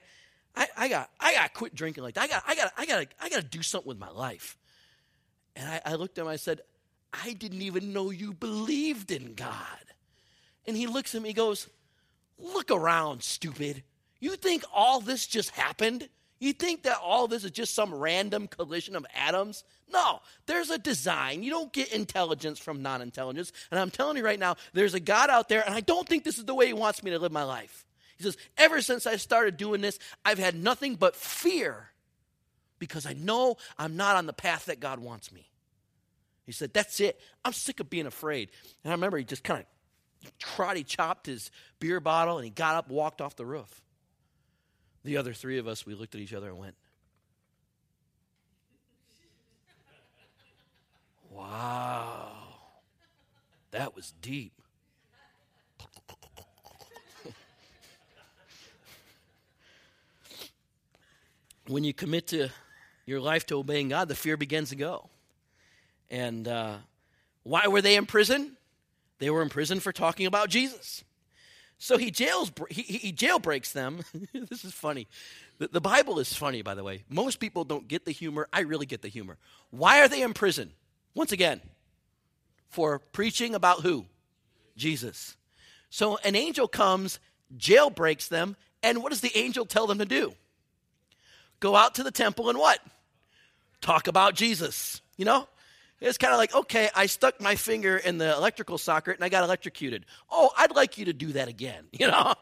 I, 0.56 0.68
I 0.78 0.88
got 0.90 1.10
I 1.20 1.34
got 1.34 1.44
to 1.44 1.50
quit 1.50 1.74
drinking 1.74 2.04
like 2.04 2.16
that. 2.16 2.24
I 2.24 2.28
got 2.28 2.44
I 2.48 2.56
got 2.56 2.74
I 2.78 2.86
gotta 2.86 3.08
I 3.22 3.30
got 3.30 3.42
to 3.42 3.48
do 3.48 3.62
something 3.62 3.88
with 3.88 4.00
my 4.00 4.10
life. 4.10 4.58
And 5.56 5.70
I, 5.70 5.82
I 5.86 5.96
looked 5.96 6.18
at 6.18 6.24
him. 6.24 6.28
I 6.28 6.36
said, 6.36 6.62
I 7.14 7.34
didn't 7.34 7.62
even 7.62 7.94
know 7.94 8.10
you 8.10 8.34
believed 8.34 9.12
in 9.12 9.36
God. 9.36 9.58
And 10.66 10.76
he 10.76 10.88
looks 10.88 11.14
at 11.14 11.22
me. 11.22 11.30
He 11.30 11.34
goes, 11.34 11.70
Look 12.38 12.72
around, 12.72 13.24
stupid. 13.24 13.84
You 14.20 14.36
think 14.36 14.64
all 14.74 15.00
this 15.00 15.28
just 15.28 15.52
happened? 15.52 16.10
You 16.44 16.52
think 16.52 16.84
that 16.84 16.98
all 17.02 17.30
this 17.30 17.46
is 17.46 17.52
just 17.52 17.74
some 17.74 17.96
random 17.96 18.50
collision 18.50 18.98
of 18.98 19.06
atoms? 19.16 19.64
No, 19.90 20.20
there's 20.46 20.72
a 20.72 20.78
design. 20.78 21.42
You 21.42 21.50
don't 21.50 21.72
get 21.72 21.94
intelligence 21.94 22.60
from 22.60 22.82
non 22.82 23.02
intelligence. 23.02 23.54
And 23.72 23.80
I'm 23.80 23.90
telling 23.90 24.18
you 24.18 24.26
right 24.26 24.38
now, 24.38 24.58
there's 24.74 24.94
a 24.94 25.00
God 25.00 25.30
out 25.30 25.48
there, 25.48 25.64
and 25.66 25.74
I 25.74 25.80
don't 25.80 26.06
think 26.06 26.26
this 26.26 26.38
is 26.38 26.44
the 26.44 26.54
way 26.54 26.68
He 26.68 26.74
wants 26.74 27.02
me 27.02 27.12
to 27.12 27.20
live 27.20 27.32
my 27.32 27.46
life. 27.46 27.86
He 28.18 28.26
says, 28.26 28.36
Ever 28.58 28.82
since 28.82 29.08
I 29.08 29.16
started 29.16 29.56
doing 29.56 29.80
this, 29.80 29.98
I've 30.26 30.38
had 30.38 30.54
nothing 30.54 30.96
but 30.96 31.16
fear 31.16 31.92
because 32.78 33.06
I 33.06 33.14
know 33.14 33.56
I'm 33.80 33.96
not 33.96 34.18
on 34.18 34.26
the 34.26 34.34
path 34.34 34.66
that 34.66 34.82
God 34.82 35.00
wants 35.00 35.32
me. 35.32 35.50
He 36.46 36.52
said, 36.52 36.74
That's 36.74 37.00
it. 37.00 37.22
I'm 37.46 37.54
sick 37.54 37.80
of 37.80 37.90
being 37.90 38.06
afraid. 38.06 38.50
And 38.84 38.92
I 38.92 38.96
remember 38.96 39.18
he 39.18 39.24
just 39.24 39.46
kind 39.46 39.64
of 40.26 40.38
karate 40.40 40.86
chopped 40.86 41.26
his 41.26 41.52
beer 41.80 42.02
bottle 42.02 42.36
and 42.38 42.44
he 42.44 42.52
got 42.52 42.76
up, 42.76 42.90
walked 42.90 43.22
off 43.22 43.38
the 43.38 43.46
roof. 43.46 43.83
The 45.04 45.18
other 45.18 45.34
three 45.34 45.58
of 45.58 45.68
us, 45.68 45.86
we 45.86 45.96
looked 45.96 46.16
at 46.16 46.22
each 46.22 46.34
other 46.34 46.48
and 46.48 46.58
went, 46.58 46.76
Wow, 51.30 52.32
that 53.72 53.96
was 53.96 54.14
deep. 54.22 54.54
when 61.68 61.84
you 61.84 61.94
commit 61.94 62.28
to 62.28 62.50
your 63.06 63.20
life 63.20 63.46
to 63.48 63.58
obeying 63.58 63.90
God, 63.90 64.08
the 64.08 64.16
fear 64.16 64.38
begins 64.38 64.70
to 64.70 64.76
go. 64.76 65.10
And 66.10 66.48
uh, 66.48 66.76
why 67.42 67.68
were 67.68 67.82
they 67.82 67.96
in 67.96 68.06
prison? 68.06 68.58
They 69.18 69.30
were 69.32 69.42
in 69.42 69.50
prison 69.50 69.80
for 69.80 69.92
talking 69.92 70.28
about 70.28 70.50
Jesus. 70.50 71.04
So 71.84 71.98
he 71.98 72.12
jails 72.12 72.50
he, 72.70 72.82
he 72.84 73.12
jailbreaks 73.12 73.74
them. 73.74 74.04
this 74.34 74.64
is 74.64 74.72
funny. 74.72 75.06
The, 75.58 75.68
the 75.68 75.82
Bible 75.82 76.18
is 76.18 76.34
funny, 76.34 76.62
by 76.62 76.76
the 76.76 76.84
way. 76.84 77.04
Most 77.10 77.42
people 77.42 77.66
don't 77.66 77.90
get 77.90 78.06
the 78.06 78.12
humor. 78.12 78.48
I 78.54 78.62
really 78.62 78.86
get 78.86 79.02
the 79.02 79.10
humor. 79.10 79.38
Why 79.70 80.00
are 80.00 80.08
they 80.08 80.22
in 80.22 80.34
prison? 80.34 80.72
Once 81.14 81.34
again, 81.34 81.60
for 82.70 83.00
preaching 83.00 83.54
about 83.54 83.82
who? 83.82 84.06
Jesus. 84.78 85.36
So 85.90 86.18
an 86.24 86.38
angel 86.38 86.70
comes, 86.70 87.20
jailbreaks 87.58 88.30
them, 88.30 88.56
and 88.82 89.04
what 89.04 89.10
does 89.10 89.20
the 89.20 89.38
angel 89.38 89.66
tell 89.66 89.86
them 89.86 89.98
to 89.98 90.06
do? 90.06 90.34
Go 91.60 91.76
out 91.76 91.96
to 91.96 92.04
the 92.04 92.12
temple 92.12 92.48
and 92.48 92.58
what? 92.58 92.80
Talk 93.82 94.08
about 94.08 94.36
Jesus. 94.36 95.02
You 95.18 95.26
know? 95.26 95.50
It's 96.04 96.18
kind 96.18 96.34
of 96.34 96.38
like, 96.38 96.54
okay, 96.54 96.90
I 96.94 97.06
stuck 97.06 97.40
my 97.40 97.56
finger 97.56 97.96
in 97.96 98.18
the 98.18 98.36
electrical 98.36 98.78
socket 98.78 99.16
and 99.16 99.24
I 99.24 99.30
got 99.30 99.44
electrocuted. 99.44 100.06
Oh, 100.30 100.52
I'd 100.58 100.76
like 100.76 100.98
you 100.98 101.06
to 101.06 101.14
do 101.14 101.32
that 101.34 101.48
again. 101.48 101.86
You 101.94 102.08
know? 102.08 102.34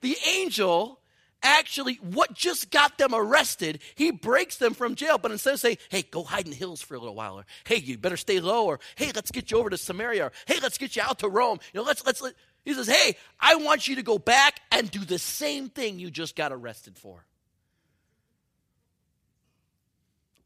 The 0.00 0.16
angel 0.26 0.98
actually, 1.44 1.94
what 1.96 2.34
just 2.34 2.70
got 2.70 2.98
them 2.98 3.14
arrested, 3.14 3.80
he 3.94 4.10
breaks 4.10 4.56
them 4.56 4.74
from 4.74 4.96
jail. 4.96 5.18
But 5.18 5.30
instead 5.30 5.54
of 5.54 5.60
saying, 5.60 5.78
hey, 5.88 6.02
go 6.02 6.24
hide 6.24 6.46
in 6.46 6.50
the 6.50 6.56
hills 6.56 6.82
for 6.82 6.94
a 6.94 6.98
little 6.98 7.14
while, 7.14 7.38
or 7.38 7.46
hey, 7.64 7.76
you 7.76 7.96
better 7.96 8.16
stay 8.16 8.40
low, 8.40 8.64
or 8.64 8.80
hey, 8.96 9.12
let's 9.14 9.30
get 9.30 9.50
you 9.52 9.58
over 9.58 9.70
to 9.70 9.76
Samaria, 9.76 10.26
or 10.26 10.32
hey, 10.46 10.58
let's 10.60 10.78
get 10.78 10.96
you 10.96 11.02
out 11.02 11.20
to 11.20 11.28
Rome. 11.28 11.60
You 11.72 11.80
know, 11.80 11.86
let's, 11.86 12.04
let's, 12.04 12.20
let, 12.20 12.34
he 12.64 12.74
says, 12.74 12.88
hey, 12.88 13.16
I 13.38 13.56
want 13.56 13.86
you 13.86 13.96
to 13.96 14.02
go 14.02 14.18
back 14.18 14.60
and 14.72 14.90
do 14.90 15.04
the 15.04 15.18
same 15.18 15.68
thing 15.68 16.00
you 16.00 16.10
just 16.10 16.34
got 16.34 16.50
arrested 16.50 16.98
for. 16.98 17.24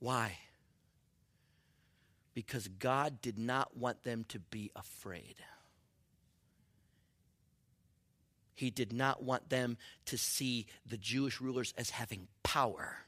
Why? 0.00 0.36
Because 2.38 2.68
God 2.68 3.20
did 3.20 3.36
not 3.36 3.76
want 3.76 4.04
them 4.04 4.24
to 4.28 4.38
be 4.38 4.70
afraid. 4.76 5.34
He 8.54 8.70
did 8.70 8.92
not 8.92 9.24
want 9.24 9.50
them 9.50 9.76
to 10.04 10.16
see 10.16 10.66
the 10.86 10.96
Jewish 10.96 11.40
rulers 11.40 11.74
as 11.76 11.90
having 11.90 12.28
power 12.44 12.98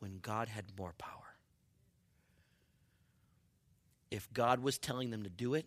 when 0.00 0.18
God 0.20 0.48
had 0.48 0.64
more 0.76 0.92
power. 0.98 1.36
If 4.10 4.28
God 4.32 4.58
was 4.58 4.76
telling 4.76 5.12
them 5.12 5.22
to 5.22 5.30
do 5.30 5.54
it, 5.54 5.66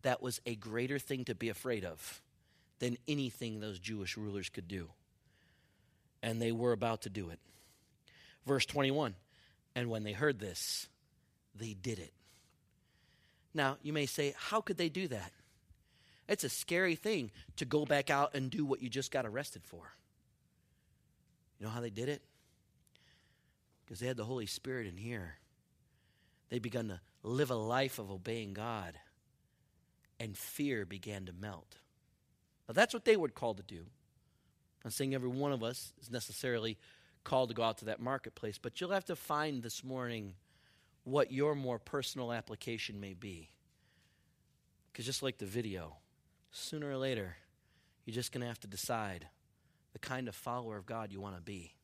that 0.00 0.22
was 0.22 0.40
a 0.46 0.54
greater 0.54 0.98
thing 0.98 1.26
to 1.26 1.34
be 1.34 1.50
afraid 1.50 1.84
of 1.84 2.22
than 2.78 2.96
anything 3.06 3.60
those 3.60 3.78
Jewish 3.78 4.16
rulers 4.16 4.48
could 4.48 4.66
do. 4.66 4.88
And 6.22 6.40
they 6.40 6.52
were 6.52 6.72
about 6.72 7.02
to 7.02 7.10
do 7.10 7.28
it. 7.28 7.38
Verse 8.46 8.64
21 8.64 9.14
And 9.76 9.90
when 9.90 10.04
they 10.04 10.12
heard 10.12 10.38
this, 10.38 10.88
they 11.54 11.74
did 11.74 11.98
it. 11.98 12.12
Now, 13.54 13.76
you 13.82 13.92
may 13.92 14.06
say, 14.06 14.34
How 14.36 14.60
could 14.60 14.78
they 14.78 14.88
do 14.88 15.08
that? 15.08 15.32
It's 16.28 16.44
a 16.44 16.48
scary 16.48 16.94
thing 16.94 17.30
to 17.56 17.64
go 17.64 17.84
back 17.84 18.08
out 18.08 18.34
and 18.34 18.50
do 18.50 18.64
what 18.64 18.82
you 18.82 18.88
just 18.88 19.10
got 19.10 19.26
arrested 19.26 19.62
for. 19.64 19.92
You 21.58 21.66
know 21.66 21.72
how 21.72 21.80
they 21.80 21.90
did 21.90 22.08
it? 22.08 22.22
Because 23.84 24.00
they 24.00 24.06
had 24.06 24.16
the 24.16 24.24
Holy 24.24 24.46
Spirit 24.46 24.86
in 24.86 24.96
here. 24.96 25.34
They 26.48 26.58
begun 26.58 26.88
to 26.88 27.00
live 27.22 27.50
a 27.50 27.56
life 27.56 27.98
of 27.98 28.10
obeying 28.10 28.52
God, 28.52 28.94
and 30.18 30.36
fear 30.36 30.84
began 30.84 31.26
to 31.26 31.32
melt. 31.32 31.78
Now, 32.68 32.74
that's 32.74 32.94
what 32.94 33.04
they 33.04 33.16
were 33.16 33.28
called 33.28 33.58
to 33.58 33.62
do. 33.62 33.86
I'm 34.84 34.90
saying 34.90 35.14
every 35.14 35.28
one 35.28 35.52
of 35.52 35.62
us 35.62 35.92
is 36.00 36.10
necessarily 36.10 36.78
called 37.24 37.50
to 37.50 37.54
go 37.54 37.62
out 37.62 37.78
to 37.78 37.84
that 37.86 38.00
marketplace, 38.00 38.58
but 38.58 38.80
you'll 38.80 38.90
have 38.90 39.04
to 39.06 39.16
find 39.16 39.62
this 39.62 39.84
morning 39.84 40.34
what 41.04 41.32
your 41.32 41.54
more 41.54 41.78
personal 41.78 42.32
application 42.32 43.00
may 43.00 43.14
be. 43.14 43.50
Because 44.92 45.06
just 45.06 45.22
like 45.22 45.38
the 45.38 45.46
video, 45.46 45.96
sooner 46.50 46.90
or 46.90 46.96
later, 46.96 47.36
you're 48.04 48.14
just 48.14 48.32
going 48.32 48.42
to 48.42 48.46
have 48.46 48.60
to 48.60 48.68
decide 48.68 49.26
the 49.92 49.98
kind 49.98 50.28
of 50.28 50.34
follower 50.34 50.76
of 50.76 50.86
God 50.86 51.12
you 51.12 51.20
want 51.20 51.36
to 51.36 51.42
be. 51.42 51.74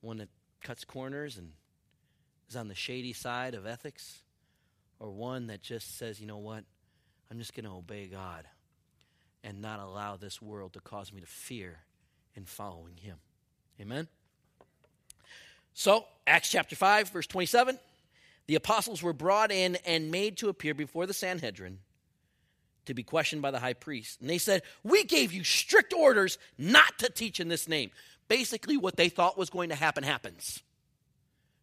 One 0.00 0.18
that 0.18 0.28
cuts 0.62 0.84
corners 0.84 1.36
and 1.36 1.52
is 2.48 2.56
on 2.56 2.68
the 2.68 2.74
shady 2.74 3.12
side 3.12 3.54
of 3.54 3.66
ethics, 3.66 4.20
or 4.98 5.10
one 5.10 5.46
that 5.46 5.62
just 5.62 5.96
says, 5.96 6.20
you 6.20 6.26
know 6.26 6.38
what, 6.38 6.64
I'm 7.30 7.38
just 7.38 7.54
going 7.54 7.64
to 7.64 7.70
obey 7.70 8.06
God 8.06 8.46
and 9.44 9.62
not 9.62 9.80
allow 9.80 10.16
this 10.16 10.42
world 10.42 10.74
to 10.74 10.80
cause 10.80 11.12
me 11.12 11.20
to 11.20 11.26
fear 11.26 11.78
in 12.34 12.44
following 12.44 12.96
Him. 12.96 13.16
Amen? 13.80 14.08
So, 15.72 16.04
Acts 16.26 16.50
chapter 16.50 16.76
5, 16.76 17.10
verse 17.10 17.26
27 17.26 17.78
the 18.50 18.56
apostles 18.56 19.00
were 19.00 19.12
brought 19.12 19.52
in 19.52 19.76
and 19.86 20.10
made 20.10 20.36
to 20.38 20.48
appear 20.48 20.74
before 20.74 21.06
the 21.06 21.14
Sanhedrin 21.14 21.78
to 22.84 22.94
be 22.94 23.04
questioned 23.04 23.42
by 23.42 23.52
the 23.52 23.60
high 23.60 23.74
priest. 23.74 24.20
And 24.20 24.28
they 24.28 24.38
said, 24.38 24.62
We 24.82 25.04
gave 25.04 25.32
you 25.32 25.44
strict 25.44 25.94
orders 25.94 26.36
not 26.58 26.98
to 26.98 27.10
teach 27.10 27.38
in 27.38 27.46
this 27.46 27.68
name. 27.68 27.92
Basically, 28.26 28.76
what 28.76 28.96
they 28.96 29.08
thought 29.08 29.38
was 29.38 29.50
going 29.50 29.68
to 29.68 29.76
happen 29.76 30.02
happens. 30.02 30.64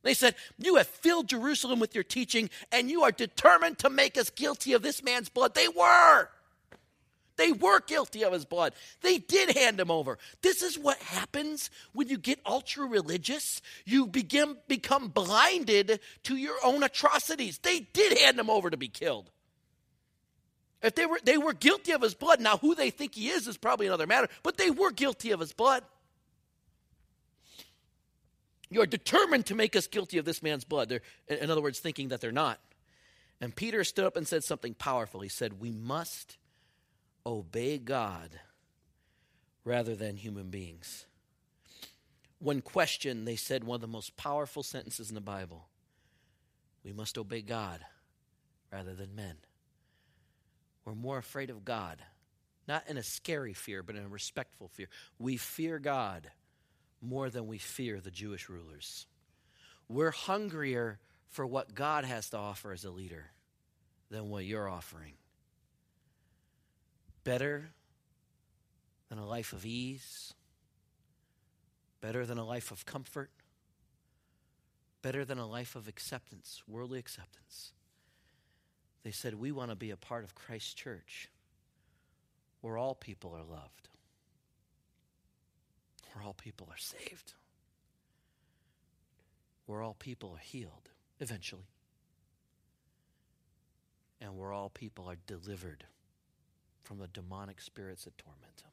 They 0.04 0.14
said, 0.14 0.36
You 0.58 0.76
have 0.76 0.88
filled 0.88 1.28
Jerusalem 1.28 1.82
with 1.82 1.94
your 1.94 2.06
teaching, 2.06 2.50
and 2.72 2.90
you 2.90 3.04
are 3.04 3.12
determined 3.12 3.80
to 3.80 3.90
make 3.90 4.18
us 4.18 4.30
guilty 4.30 4.72
of 4.72 4.82
this 4.82 5.04
man's 5.04 5.28
blood. 5.28 5.56
They 5.56 5.68
were. 5.68 6.30
They 7.38 7.52
were 7.52 7.80
guilty 7.80 8.24
of 8.24 8.34
his 8.34 8.46
blood. 8.46 8.74
They 9.02 9.20
did 9.20 9.56
hand 9.56 9.80
him 9.80 9.92
over. 9.92 10.18
This 10.42 10.62
is 10.62 10.78
what 10.78 10.98
happens 10.98 11.70
when 11.94 12.10
you 12.10 12.18
get 12.18 12.40
ultra 12.46 12.86
religious. 12.86 13.62
You 13.86 14.08
begin 14.08 14.58
become 14.68 15.08
blinded 15.10 16.00
to 16.24 16.36
your 16.36 16.56
own 16.64 16.84
atrocities. 16.84 17.60
They 17.60 17.80
did 17.80 18.18
hand 18.18 18.40
him 18.40 18.50
over 18.50 18.70
to 18.70 18.78
be 18.78 18.88
killed. 18.88 19.30
If 20.82 20.96
they 20.96 21.06
were, 21.06 21.20
they 21.24 21.38
were 21.38 21.54
guilty 21.54 21.92
of 21.92 22.02
his 22.02 22.14
blood. 22.14 22.40
Now, 22.40 22.58
who 22.58 22.76
they 22.76 22.90
think 22.90 23.16
he 23.16 23.30
is 23.30 23.48
is 23.48 23.58
probably 23.58 23.88
another 23.88 24.08
matter, 24.08 24.28
but 24.44 24.58
they 24.58 24.70
were 24.70 24.92
guilty 24.92 25.32
of 25.32 25.40
his 25.40 25.54
blood. 25.54 25.84
You 28.70 28.82
are 28.82 28.88
determined 28.88 29.46
to 29.48 29.56
make 29.56 29.76
us 29.76 29.88
guilty 29.88 30.18
of 30.18 30.26
this 30.26 30.44
man's 30.44 30.66
blood. 30.66 30.90
They're, 30.90 31.02
in 31.28 31.50
other 31.50 31.62
words, 31.62 31.80
thinking 31.80 32.10
that 32.10 32.22
they're 32.22 32.32
not. 32.32 32.60
And 33.40 33.56
Peter 33.56 33.84
stood 33.84 34.06
up 34.06 34.18
and 34.18 34.28
said 34.28 34.44
something 34.44 34.74
powerful. 34.74 35.22
He 35.22 35.30
said, 35.30 35.60
We 35.60 35.72
must 35.72 36.38
obey 37.28 37.78
God 37.78 38.40
rather 39.66 39.96
than 39.96 40.16
human 40.16 40.50
beings. 40.50 41.06
When 42.40 42.62
questioned, 42.62 43.28
they 43.28 43.36
said 43.36 43.66
one 43.66 43.76
of 43.76 43.82
the 43.82 43.88
most 43.88 44.16
powerful 44.16 44.64
sentences 44.64 45.10
in 45.10 45.16
the 45.16 45.22
Bible 45.22 45.68
We 46.84 46.94
must 46.94 47.18
obey 47.18 47.42
God 47.42 47.82
rather 48.72 48.94
than 48.94 49.14
men. 49.14 49.36
We're 50.86 50.96
more 50.96 51.18
afraid 51.18 51.50
of 51.50 51.66
God, 51.66 52.02
not 52.66 52.88
in 52.88 52.96
a 52.96 53.04
scary 53.04 53.54
fear, 53.54 53.84
but 53.84 53.98
in 53.98 54.06
a 54.06 54.08
respectful 54.08 54.70
fear. 54.70 54.88
We 55.20 55.36
fear 55.36 55.80
God 55.80 56.32
more 57.02 57.30
than 57.30 57.46
we 57.46 57.58
fear 57.58 58.00
the 58.00 58.12
Jewish 58.12 58.48
rulers. 58.48 59.06
We're 59.90 60.12
hungrier 60.12 61.00
for 61.28 61.46
what 61.46 61.76
God 61.76 62.06
has 62.06 62.30
to 62.30 62.38
offer 62.38 62.72
as 62.72 62.86
a 62.86 62.92
leader 62.92 63.32
than 64.10 64.30
what 64.30 64.46
you're 64.46 64.70
offering. 64.70 65.16
Better 67.28 67.72
than 69.10 69.18
a 69.18 69.26
life 69.26 69.52
of 69.52 69.66
ease, 69.66 70.34
better 72.00 72.26
than 72.26 72.38
a 72.38 72.46
life 72.46 72.72
of 72.72 72.86
comfort, 72.86 73.32
better 75.02 75.26
than 75.26 75.38
a 75.38 75.46
life 75.46 75.76
of 75.76 75.90
acceptance, 75.90 76.64
worldly 76.70 77.00
acceptance. 77.00 77.74
They 79.04 79.12
said, 79.12 79.34
We 79.34 79.52
want 79.52 79.72
to 79.72 79.76
be 79.76 79.92
a 79.92 79.98
part 79.98 80.24
of 80.24 80.36
Christ's 80.36 80.74
church 80.74 81.30
where 82.62 82.78
all 82.78 82.96
people 82.96 83.34
are 83.34 83.44
loved, 83.44 83.90
where 86.14 86.24
all 86.24 86.34
people 86.34 86.70
are 86.72 86.78
saved, 86.78 87.34
where 89.66 89.82
all 89.82 89.96
people 89.96 90.32
are 90.34 90.40
healed 90.42 90.92
eventually, 91.20 91.68
and 94.22 94.38
where 94.38 94.54
all 94.54 94.70
people 94.70 95.10
are 95.10 95.18
delivered 95.28 95.84
from 96.88 97.00
the 97.00 97.08
demonic 97.08 97.62
spirits 97.62 98.06
that 98.06 98.18
torment 98.18 98.58
them. 98.58 98.72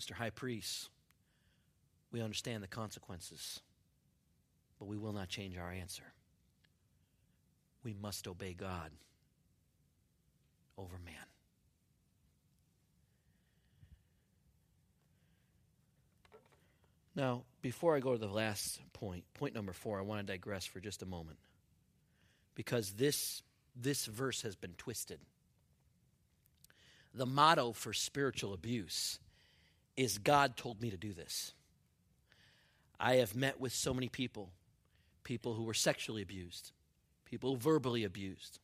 Mr. 0.00 0.12
High 0.12 0.30
Priest, 0.30 0.90
we 2.10 2.20
understand 2.20 2.62
the 2.62 2.68
consequences, 2.68 3.60
but 4.78 4.86
we 4.86 4.98
will 4.98 5.12
not 5.12 5.28
change 5.28 5.56
our 5.56 5.70
answer 5.70 6.12
we 7.84 7.94
must 7.94 8.28
obey 8.28 8.54
God 8.54 8.90
over 10.78 10.98
man. 11.04 11.14
Now, 17.14 17.42
before 17.60 17.94
I 17.94 18.00
go 18.00 18.12
to 18.12 18.18
the 18.18 18.26
last 18.26 18.80
point, 18.94 19.24
point 19.34 19.54
number 19.54 19.72
four, 19.72 19.98
I 19.98 20.02
want 20.02 20.26
to 20.26 20.32
digress 20.32 20.64
for 20.64 20.80
just 20.80 21.02
a 21.02 21.06
moment. 21.06 21.38
Because 22.54 22.92
this, 22.92 23.42
this 23.74 24.06
verse 24.06 24.42
has 24.42 24.56
been 24.56 24.74
twisted. 24.78 25.20
The 27.14 27.26
motto 27.26 27.72
for 27.72 27.92
spiritual 27.92 28.54
abuse 28.54 29.18
is 29.96 30.18
God 30.18 30.56
told 30.56 30.80
me 30.80 30.90
to 30.90 30.96
do 30.96 31.12
this. 31.12 31.52
I 32.98 33.16
have 33.16 33.34
met 33.34 33.60
with 33.60 33.72
so 33.72 33.92
many 33.92 34.08
people 34.08 34.50
people 35.24 35.54
who 35.54 35.62
were 35.62 35.74
sexually 35.74 36.20
abused, 36.20 36.72
people 37.24 37.54
verbally 37.54 38.02
abused, 38.02 38.58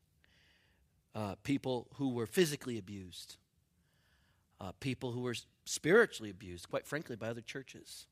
uh, 1.15 1.37
people 1.45 1.87
who 1.95 2.11
were 2.11 2.27
physically 2.27 2.79
abused, 2.79 3.37
uh, 4.61 4.73
people 4.81 5.13
who 5.13 5.21
were 5.21 5.37
spiritually 5.65 6.31
abused, 6.31 6.69
quite 6.69 6.87
frankly, 6.87 7.15
by 7.15 7.29
other 7.29 7.41
churches. 7.41 8.07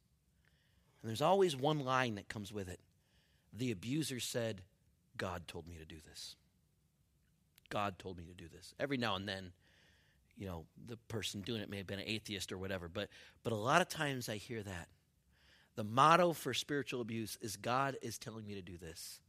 And 1.03 1.09
there's 1.09 1.23
always 1.23 1.57
one 1.57 1.81
line 1.81 2.15
that 2.15 2.29
comes 2.29 2.53
with 2.53 2.69
it. 2.69 2.81
The 3.53 3.73
abuser 3.73 4.21
said, 4.21 4.63
God 5.17 5.49
told 5.49 5.67
me 5.67 5.77
to 5.77 5.85
do 5.85 5.97
this. 6.09 6.37
God 7.71 7.99
told 7.99 8.19
me 8.19 8.25
to 8.25 8.35
do 8.35 8.49
this. 8.53 8.75
Every 8.79 8.97
now 8.97 9.17
and 9.17 9.29
then, 9.29 9.53
you 10.37 10.47
know, 10.47 10.65
the 10.87 10.97
person 11.09 11.41
doing 11.41 11.61
it 11.61 11.71
may 11.71 11.79
have 11.79 11.87
been 11.87 11.99
an 11.99 12.09
atheist 12.09 12.53
or 12.53 12.59
whatever, 12.59 12.89
but 12.89 13.09
but 13.43 13.53
a 13.53 13.57
lot 13.57 13.81
of 13.81 13.89
times 13.89 14.29
I 14.29 14.37
hear 14.37 14.63
that. 14.63 14.89
The 15.77 15.85
motto 15.85 16.33
for 16.33 16.55
spiritual 16.55 17.01
abuse 17.01 17.37
is 17.41 17.57
God 17.57 17.97
is 18.01 18.19
telling 18.19 18.47
me 18.47 18.55
to 18.55 18.63
do 18.63 18.79
this. 18.79 19.21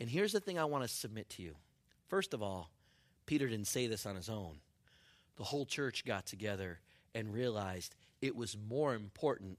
And 0.00 0.08
here's 0.08 0.32
the 0.32 0.40
thing 0.40 0.58
I 0.58 0.64
want 0.64 0.82
to 0.82 0.88
submit 0.88 1.28
to 1.30 1.42
you. 1.42 1.56
First 2.08 2.34
of 2.34 2.42
all, 2.42 2.70
Peter 3.26 3.48
didn't 3.48 3.66
say 3.66 3.86
this 3.86 4.06
on 4.06 4.16
his 4.16 4.28
own. 4.28 4.58
The 5.36 5.44
whole 5.44 5.66
church 5.66 6.04
got 6.04 6.26
together 6.26 6.80
and 7.14 7.32
realized 7.32 7.94
it 8.20 8.34
was 8.34 8.56
more 8.56 8.94
important 8.94 9.58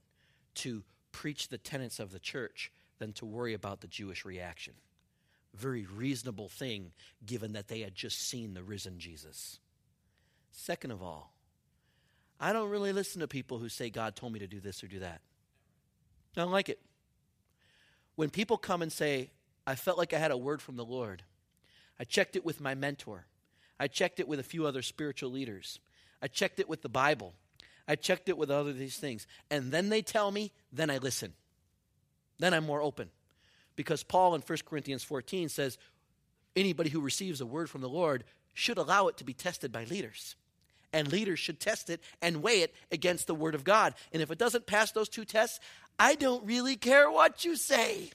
to 0.56 0.84
preach 1.12 1.48
the 1.48 1.58
tenets 1.58 2.00
of 2.00 2.12
the 2.12 2.20
church 2.20 2.72
than 3.00 3.14
to 3.14 3.26
worry 3.26 3.54
about 3.54 3.82
the 3.82 3.88
Jewish 3.88 4.26
reaction. 4.26 4.74
Very 5.56 5.86
reasonable 5.86 6.50
thing 6.50 6.92
given 7.26 7.54
that 7.54 7.68
they 7.68 7.82
had 7.82 7.96
just 7.96 8.28
seen 8.28 8.54
the 8.54 8.64
risen 8.64 9.00
Jesus. 9.00 9.60
Second 10.52 10.92
of 10.92 11.02
all, 11.02 11.34
I 12.40 12.54
don't 12.54 12.70
really 12.70 12.92
listen 12.92 13.22
to 13.22 13.28
people 13.28 13.60
who 13.60 13.70
say, 13.70 13.90
God 13.90 14.16
told 14.16 14.34
me 14.34 14.40
to 14.40 14.48
do 14.48 14.60
this 14.60 14.84
or 14.84 14.88
do 14.88 15.00
that. 15.00 15.22
I 16.36 16.42
don't 16.42 16.52
like 16.52 16.70
it. 16.70 16.80
When 18.16 18.30
people 18.30 18.58
come 18.58 18.82
and 18.82 18.92
say, 18.92 19.32
I 19.66 19.76
felt 19.76 19.98
like 19.98 20.14
I 20.14 20.20
had 20.20 20.32
a 20.32 20.38
word 20.38 20.62
from 20.62 20.76
the 20.76 20.86
Lord, 20.86 21.24
I 22.00 22.04
checked 22.04 22.36
it 22.36 22.46
with 22.46 22.62
my 22.62 22.76
mentor, 22.76 23.26
I 23.80 23.88
checked 23.88 24.20
it 24.20 24.28
with 24.28 24.40
a 24.40 24.44
few 24.44 24.66
other 24.66 24.82
spiritual 24.82 25.32
leaders, 25.32 25.80
I 26.22 26.28
checked 26.28 26.60
it 26.60 26.70
with 26.70 26.82
the 26.82 26.90
Bible, 26.90 27.34
I 27.88 27.96
checked 27.96 28.30
it 28.30 28.38
with 28.38 28.52
other 28.52 28.74
these 28.74 28.98
things, 28.98 29.28
and 29.50 29.72
then 29.72 29.90
they 29.90 30.02
tell 30.02 30.32
me, 30.32 30.52
then 30.72 30.90
I 30.90 30.98
listen. 30.98 31.34
Then 32.40 32.54
I'm 32.54 32.66
more 32.66 32.82
open. 32.82 33.10
Because 33.76 34.04
Paul 34.04 34.36
in 34.36 34.42
1 34.42 34.58
Corinthians 34.66 35.04
14 35.04 35.50
says, 35.50 35.78
anybody 36.56 36.90
who 36.90 37.02
receives 37.02 37.42
a 37.42 37.46
word 37.46 37.70
from 37.70 37.82
the 37.82 37.90
Lord 37.90 38.24
should 38.54 38.78
allow 38.78 39.08
it 39.08 39.18
to 39.18 39.24
be 39.24 39.34
tested 39.34 39.72
by 39.72 39.84
leaders. 39.86 40.36
And 40.94 41.12
leaders 41.12 41.40
should 41.40 41.60
test 41.60 41.90
it 41.90 42.02
and 42.22 42.42
weigh 42.42 42.62
it 42.62 42.74
against 42.92 43.28
the 43.28 43.36
word 43.36 43.54
of 43.54 43.66
God. 43.66 43.94
And 44.14 44.22
if 44.22 44.32
it 44.32 44.38
doesn't 44.38 44.66
pass 44.66 44.92
those 44.92 45.10
two 45.10 45.26
tests, 45.26 45.60
I 46.00 46.16
don't 46.16 46.46
really 46.46 46.78
care 46.78 47.12
what 47.12 47.44
you 47.44 47.58
say. 47.58 48.12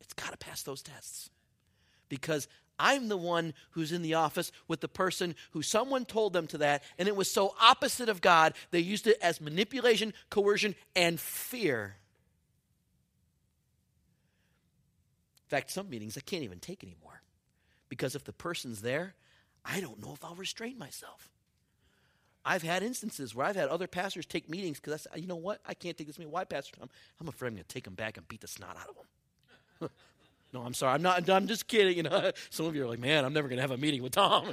It's 0.00 0.14
got 0.14 0.30
to 0.30 0.38
pass 0.38 0.62
those 0.62 0.80
tests. 0.80 1.28
Because 2.08 2.48
I'm 2.78 3.08
the 3.08 3.16
one 3.18 3.52
who's 3.72 3.92
in 3.92 4.00
the 4.00 4.14
office 4.14 4.52
with 4.68 4.80
the 4.80 4.88
person 4.88 5.34
who 5.50 5.60
someone 5.60 6.06
told 6.06 6.32
them 6.32 6.46
to 6.46 6.58
that, 6.58 6.82
and 6.98 7.08
it 7.08 7.16
was 7.16 7.30
so 7.30 7.54
opposite 7.60 8.08
of 8.08 8.22
God, 8.22 8.54
they 8.70 8.78
used 8.78 9.06
it 9.06 9.18
as 9.20 9.40
manipulation, 9.40 10.14
coercion, 10.30 10.74
and 10.96 11.20
fear. 11.20 11.96
In 15.48 15.56
fact, 15.56 15.70
some 15.70 15.88
meetings 15.88 16.18
I 16.18 16.20
can't 16.20 16.42
even 16.42 16.58
take 16.58 16.84
anymore. 16.84 17.22
Because 17.88 18.14
if 18.14 18.24
the 18.24 18.34
person's 18.34 18.82
there, 18.82 19.14
I 19.64 19.80
don't 19.80 19.98
know 20.04 20.12
if 20.12 20.22
I'll 20.22 20.34
restrain 20.34 20.78
myself. 20.78 21.30
I've 22.44 22.62
had 22.62 22.82
instances 22.82 23.34
where 23.34 23.46
I've 23.46 23.56
had 23.56 23.70
other 23.70 23.86
pastors 23.86 24.26
take 24.26 24.50
meetings 24.50 24.78
because 24.78 24.92
I 24.92 24.96
said, 24.98 25.22
you 25.22 25.26
know 25.26 25.36
what? 25.36 25.62
I 25.66 25.72
can't 25.72 25.96
take 25.96 26.06
this 26.06 26.18
meeting. 26.18 26.30
Why, 26.32 26.44
Pastor 26.44 26.76
Tom? 26.76 26.90
I'm 27.18 27.28
afraid 27.28 27.48
I'm 27.48 27.54
going 27.54 27.64
to 27.64 27.68
take 27.68 27.84
them 27.84 27.94
back 27.94 28.18
and 28.18 28.28
beat 28.28 28.42
the 28.42 28.46
snot 28.46 28.76
out 28.76 28.90
of 28.90 28.96
them. 29.80 29.90
no, 30.52 30.60
I'm 30.60 30.74
sorry. 30.74 30.92
I'm 30.92 31.02
not. 31.02 31.26
I'm 31.30 31.46
just 31.46 31.66
kidding. 31.66 31.96
You 31.96 32.02
know, 32.02 32.30
some 32.50 32.66
of 32.66 32.76
you 32.76 32.84
are 32.84 32.88
like, 32.88 32.98
man, 32.98 33.24
I'm 33.24 33.32
never 33.32 33.48
going 33.48 33.56
to 33.56 33.62
have 33.62 33.70
a 33.70 33.78
meeting 33.78 34.02
with 34.02 34.12
Tom. 34.12 34.52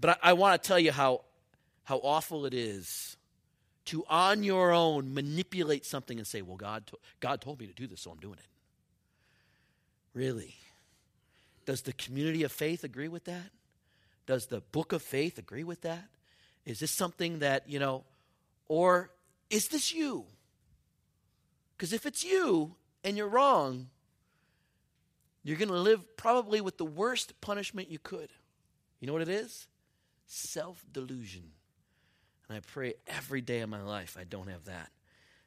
but 0.00 0.10
I, 0.10 0.16
I 0.22 0.32
want 0.34 0.62
to 0.62 0.66
tell 0.66 0.78
you 0.78 0.92
how 0.92 1.22
how 1.82 1.96
awful 1.98 2.46
it 2.46 2.54
is 2.54 3.16
to 3.88 4.04
on 4.08 4.42
your 4.42 4.72
own 4.72 5.14
manipulate 5.14 5.84
something 5.84 6.18
and 6.18 6.26
say, 6.26 6.42
well, 6.42 6.56
God, 6.56 6.86
to- 6.88 6.98
God 7.20 7.40
told 7.40 7.60
me 7.60 7.66
to 7.66 7.72
do 7.72 7.86
this, 7.86 8.00
so 8.00 8.10
I'm 8.10 8.18
doing 8.18 8.38
it. 8.38 8.46
Really? 10.14 10.54
Does 11.64 11.82
the 11.82 11.92
community 11.92 12.42
of 12.42 12.52
faith 12.52 12.84
agree 12.84 13.08
with 13.08 13.24
that? 13.24 13.50
Does 14.26 14.46
the 14.46 14.60
book 14.60 14.92
of 14.92 15.02
faith 15.02 15.38
agree 15.38 15.64
with 15.64 15.82
that? 15.82 16.04
Is 16.66 16.80
this 16.80 16.90
something 16.90 17.38
that, 17.38 17.68
you 17.68 17.78
know, 17.78 18.04
or 18.68 19.10
is 19.48 19.68
this 19.68 19.92
you? 19.94 20.26
Because 21.76 21.92
if 21.92 22.04
it's 22.04 22.24
you 22.24 22.74
and 23.04 23.16
you're 23.16 23.28
wrong, 23.28 23.88
you're 25.42 25.56
going 25.56 25.68
to 25.68 25.78
live 25.78 26.16
probably 26.16 26.60
with 26.60 26.76
the 26.76 26.84
worst 26.84 27.40
punishment 27.40 27.90
you 27.90 27.98
could. 27.98 28.28
You 29.00 29.06
know 29.06 29.14
what 29.14 29.22
it 29.22 29.30
is? 29.30 29.66
Self 30.26 30.84
delusion. 30.92 31.52
And 32.48 32.56
I 32.56 32.60
pray 32.60 32.94
every 33.06 33.40
day 33.40 33.60
of 33.60 33.68
my 33.68 33.82
life 33.82 34.16
I 34.18 34.24
don't 34.24 34.48
have 34.48 34.64
that. 34.64 34.90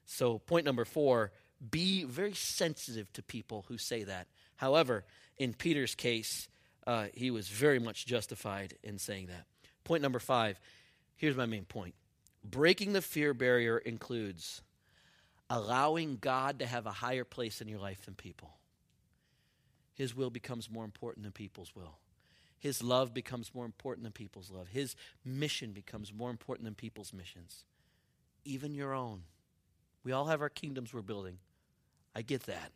So, 0.05 0.39
point 0.39 0.65
number 0.65 0.85
four 0.85 1.31
be 1.69 2.03
very 2.03 2.33
sensitive 2.33 3.11
to 3.13 3.21
people 3.21 3.65
who 3.67 3.77
say 3.77 4.03
that. 4.03 4.27
However, 4.55 5.05
in 5.37 5.53
Peter's 5.53 5.93
case, 5.93 6.47
uh, 6.87 7.07
he 7.13 7.29
was 7.29 7.47
very 7.47 7.79
much 7.79 8.07
justified 8.07 8.75
in 8.83 8.97
saying 8.97 9.27
that. 9.27 9.45
Point 9.83 10.01
number 10.01 10.19
five 10.19 10.59
here's 11.15 11.35
my 11.35 11.45
main 11.45 11.65
point 11.65 11.93
breaking 12.43 12.93
the 12.93 13.01
fear 13.01 13.33
barrier 13.33 13.77
includes 13.77 14.63
allowing 15.49 16.17
God 16.19 16.59
to 16.59 16.65
have 16.65 16.85
a 16.85 16.91
higher 16.91 17.25
place 17.25 17.61
in 17.61 17.67
your 17.67 17.79
life 17.79 18.05
than 18.05 18.15
people. 18.15 18.57
His 19.93 20.15
will 20.15 20.29
becomes 20.29 20.69
more 20.69 20.85
important 20.85 21.23
than 21.23 21.33
people's 21.33 21.75
will. 21.75 21.97
His 22.61 22.83
love 22.83 23.11
becomes 23.11 23.55
more 23.55 23.65
important 23.65 24.03
than 24.03 24.11
people's 24.11 24.51
love. 24.51 24.67
His 24.67 24.95
mission 25.25 25.71
becomes 25.71 26.13
more 26.13 26.29
important 26.29 26.63
than 26.65 26.75
people's 26.75 27.11
missions, 27.11 27.63
even 28.45 28.75
your 28.75 28.93
own. 28.93 29.23
We 30.03 30.11
all 30.11 30.27
have 30.27 30.41
our 30.41 30.49
kingdoms 30.49 30.93
we're 30.93 31.01
building. 31.01 31.39
I 32.15 32.21
get 32.21 32.43
that. 32.43 32.71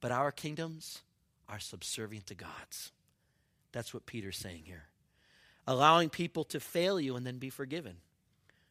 But 0.00 0.10
our 0.10 0.32
kingdoms 0.32 1.02
are 1.50 1.60
subservient 1.60 2.28
to 2.28 2.34
God's. 2.34 2.92
That's 3.72 3.92
what 3.92 4.06
Peter's 4.06 4.38
saying 4.38 4.62
here. 4.64 4.84
Allowing 5.66 6.08
people 6.08 6.44
to 6.44 6.58
fail 6.58 6.98
you 6.98 7.14
and 7.16 7.26
then 7.26 7.36
be 7.36 7.50
forgiven. 7.50 7.96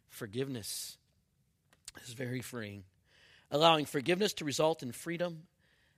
Forgiveness 0.10 0.98
is 2.08 2.14
very 2.16 2.42
freeing. 2.42 2.86
Allowing 3.52 3.86
forgiveness 3.86 4.34
to 4.34 4.46
result 4.46 4.82
in 4.82 4.94
freedom 4.94 5.44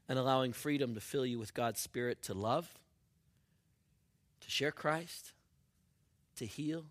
and 0.10 0.20
allowing 0.20 0.52
freedom 0.52 0.94
to 0.94 1.00
fill 1.00 1.26
you 1.26 1.40
with 1.40 1.54
God's 1.54 1.80
Spirit 1.80 2.22
to 2.24 2.34
love 2.34 2.70
to 4.44 4.52
share 4.52 4.72
Christ, 4.72 5.34
to 6.38 6.46
heal, 6.46 6.86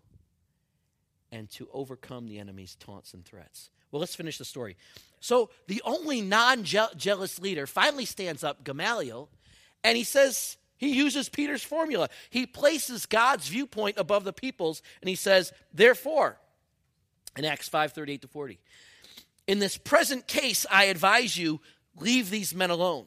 and 1.31 1.49
to 1.51 1.67
overcome 1.73 2.27
the 2.27 2.39
enemy's 2.39 2.75
taunts 2.75 3.13
and 3.13 3.25
threats. 3.25 3.69
Well, 3.91 3.99
let's 3.99 4.15
finish 4.15 4.37
the 4.37 4.45
story. 4.45 4.75
So, 5.19 5.49
the 5.67 5.81
only 5.85 6.21
non 6.21 6.63
jealous 6.63 7.39
leader 7.39 7.67
finally 7.67 8.05
stands 8.05 8.43
up, 8.43 8.63
Gamaliel, 8.63 9.29
and 9.83 9.97
he 9.97 10.03
says, 10.03 10.57
he 10.77 10.95
uses 10.95 11.29
Peter's 11.29 11.63
formula. 11.63 12.09
He 12.29 12.45
places 12.45 13.05
God's 13.05 13.47
viewpoint 13.47 13.97
above 13.97 14.25
the 14.25 14.33
people's, 14.33 14.81
and 15.01 15.07
he 15.07 15.15
says, 15.15 15.53
therefore, 15.73 16.37
in 17.37 17.45
Acts 17.45 17.69
5 17.69 17.93
38 17.93 18.21
to 18.21 18.27
40, 18.27 18.59
in 19.47 19.59
this 19.59 19.77
present 19.77 20.27
case, 20.27 20.65
I 20.69 20.85
advise 20.85 21.37
you, 21.37 21.61
leave 21.97 22.29
these 22.29 22.53
men 22.53 22.69
alone. 22.69 23.05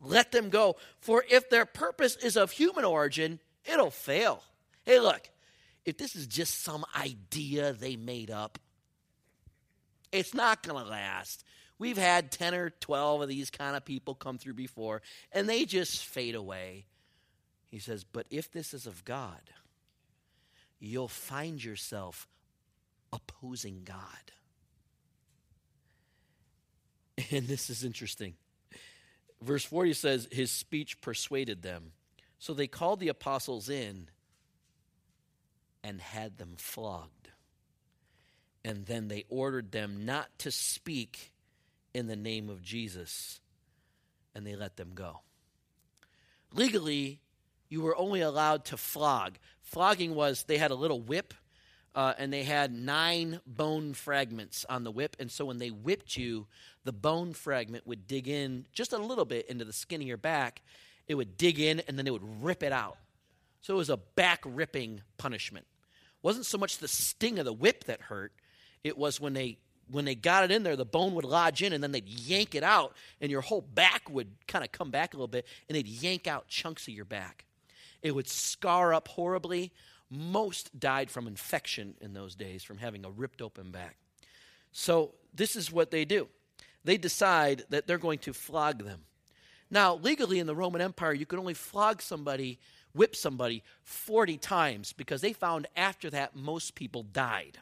Let 0.00 0.32
them 0.32 0.50
go. 0.50 0.76
For 1.00 1.24
if 1.28 1.48
their 1.48 1.66
purpose 1.66 2.16
is 2.16 2.36
of 2.36 2.52
human 2.52 2.84
origin, 2.84 3.40
it'll 3.70 3.90
fail. 3.90 4.42
Hey, 4.84 5.00
look, 5.00 5.28
if 5.84 5.98
this 5.98 6.16
is 6.16 6.26
just 6.26 6.62
some 6.62 6.84
idea 6.96 7.72
they 7.72 7.96
made 7.96 8.30
up, 8.30 8.58
it's 10.12 10.34
not 10.34 10.62
going 10.62 10.82
to 10.82 10.90
last. 10.90 11.44
We've 11.78 11.98
had 11.98 12.32
10 12.32 12.54
or 12.54 12.70
12 12.70 13.22
of 13.22 13.28
these 13.28 13.50
kind 13.50 13.76
of 13.76 13.84
people 13.84 14.14
come 14.14 14.38
through 14.38 14.54
before, 14.54 15.02
and 15.32 15.48
they 15.48 15.64
just 15.64 16.04
fade 16.04 16.34
away. 16.34 16.86
He 17.68 17.78
says, 17.78 18.04
But 18.04 18.26
if 18.30 18.50
this 18.50 18.72
is 18.72 18.86
of 18.86 19.04
God, 19.04 19.40
you'll 20.78 21.08
find 21.08 21.62
yourself 21.62 22.28
opposing 23.12 23.82
God. 23.84 23.98
And 27.30 27.48
this 27.48 27.70
is 27.70 27.82
interesting. 27.82 28.34
Verse 29.40 29.64
40 29.64 29.94
says, 29.94 30.28
His 30.30 30.50
speech 30.50 31.00
persuaded 31.00 31.62
them. 31.62 31.92
So 32.38 32.54
they 32.54 32.66
called 32.66 33.00
the 33.00 33.08
apostles 33.08 33.68
in 33.68 34.08
and 35.82 36.00
had 36.00 36.38
them 36.38 36.54
flogged. 36.56 37.30
And 38.64 38.86
then 38.86 39.08
they 39.08 39.24
ordered 39.28 39.70
them 39.70 40.04
not 40.04 40.28
to 40.40 40.50
speak 40.50 41.32
in 41.94 42.08
the 42.08 42.16
name 42.16 42.50
of 42.50 42.62
Jesus, 42.62 43.40
and 44.34 44.46
they 44.46 44.56
let 44.56 44.76
them 44.76 44.90
go. 44.94 45.20
Legally, 46.52 47.20
you 47.68 47.80
were 47.80 47.96
only 47.96 48.20
allowed 48.20 48.66
to 48.66 48.76
flog. 48.76 49.38
Flogging 49.62 50.14
was 50.14 50.44
they 50.44 50.58
had 50.58 50.70
a 50.70 50.76
little 50.76 51.00
whip 51.00 51.32
uh, 51.96 52.12
and 52.18 52.30
they 52.30 52.44
had 52.44 52.72
nine 52.72 53.40
bone 53.46 53.94
fragments 53.94 54.66
on 54.68 54.84
the 54.84 54.90
whip. 54.90 55.16
And 55.18 55.30
so 55.30 55.46
when 55.46 55.58
they 55.58 55.70
whipped 55.70 56.16
you, 56.16 56.46
the 56.84 56.92
bone 56.92 57.32
fragment 57.32 57.86
would 57.86 58.06
dig 58.06 58.28
in 58.28 58.66
just 58.72 58.92
a 58.92 58.98
little 58.98 59.24
bit 59.24 59.48
into 59.48 59.64
the 59.64 59.72
skin 59.72 60.02
of 60.02 60.06
your 60.06 60.18
back. 60.18 60.60
It 61.08 61.14
would 61.14 61.36
dig 61.36 61.58
in, 61.58 61.80
and 61.80 61.98
then 61.98 62.06
it 62.06 62.12
would 62.12 62.42
rip 62.42 62.62
it 62.62 62.72
out. 62.72 62.98
So 63.60 63.74
it 63.74 63.78
was 63.78 63.90
a 63.90 63.96
back 63.96 64.42
ripping 64.44 65.02
punishment. 65.18 65.66
It 65.66 66.24
wasn't 66.24 66.46
so 66.46 66.58
much 66.58 66.78
the 66.78 66.88
sting 66.88 67.38
of 67.38 67.44
the 67.44 67.52
whip 67.52 67.84
that 67.84 68.02
hurt, 68.02 68.32
it 68.84 68.96
was 68.96 69.20
when 69.20 69.32
they 69.32 69.58
when 69.88 70.04
they 70.04 70.16
got 70.16 70.42
it 70.42 70.50
in 70.50 70.64
there, 70.64 70.74
the 70.74 70.84
bone 70.84 71.14
would 71.14 71.24
lodge 71.24 71.62
in 71.62 71.72
and 71.72 71.80
then 71.80 71.92
they'd 71.92 72.08
yank 72.08 72.56
it 72.56 72.64
out, 72.64 72.96
and 73.20 73.30
your 73.30 73.40
whole 73.40 73.60
back 73.60 74.10
would 74.10 74.28
kind 74.48 74.64
of 74.64 74.72
come 74.72 74.90
back 74.90 75.14
a 75.14 75.16
little 75.16 75.28
bit, 75.28 75.46
and 75.68 75.76
they'd 75.76 75.86
yank 75.86 76.26
out 76.26 76.48
chunks 76.48 76.88
of 76.88 76.94
your 76.94 77.04
back. 77.04 77.44
It 78.02 78.12
would 78.12 78.28
scar 78.28 78.92
up 78.92 79.08
horribly. 79.08 79.72
Most 80.10 80.78
died 80.78 81.10
from 81.10 81.26
infection 81.26 81.94
in 82.00 82.14
those 82.14 82.34
days, 82.34 82.62
from 82.62 82.78
having 82.78 83.04
a 83.04 83.10
ripped 83.10 83.40
open 83.40 83.70
back. 83.70 83.96
So, 84.72 85.14
this 85.34 85.56
is 85.56 85.70
what 85.70 85.90
they 85.90 86.04
do 86.04 86.28
they 86.84 86.96
decide 86.96 87.64
that 87.70 87.86
they're 87.86 87.98
going 87.98 88.20
to 88.20 88.32
flog 88.32 88.84
them. 88.84 89.02
Now, 89.70 89.96
legally 89.96 90.38
in 90.38 90.46
the 90.46 90.54
Roman 90.54 90.80
Empire, 90.80 91.12
you 91.12 91.26
could 91.26 91.38
only 91.38 91.54
flog 91.54 92.00
somebody, 92.00 92.58
whip 92.94 93.16
somebody 93.16 93.62
40 93.82 94.38
times 94.38 94.92
because 94.92 95.20
they 95.20 95.32
found 95.32 95.66
after 95.76 96.10
that 96.10 96.36
most 96.36 96.74
people 96.74 97.02
died. 97.02 97.58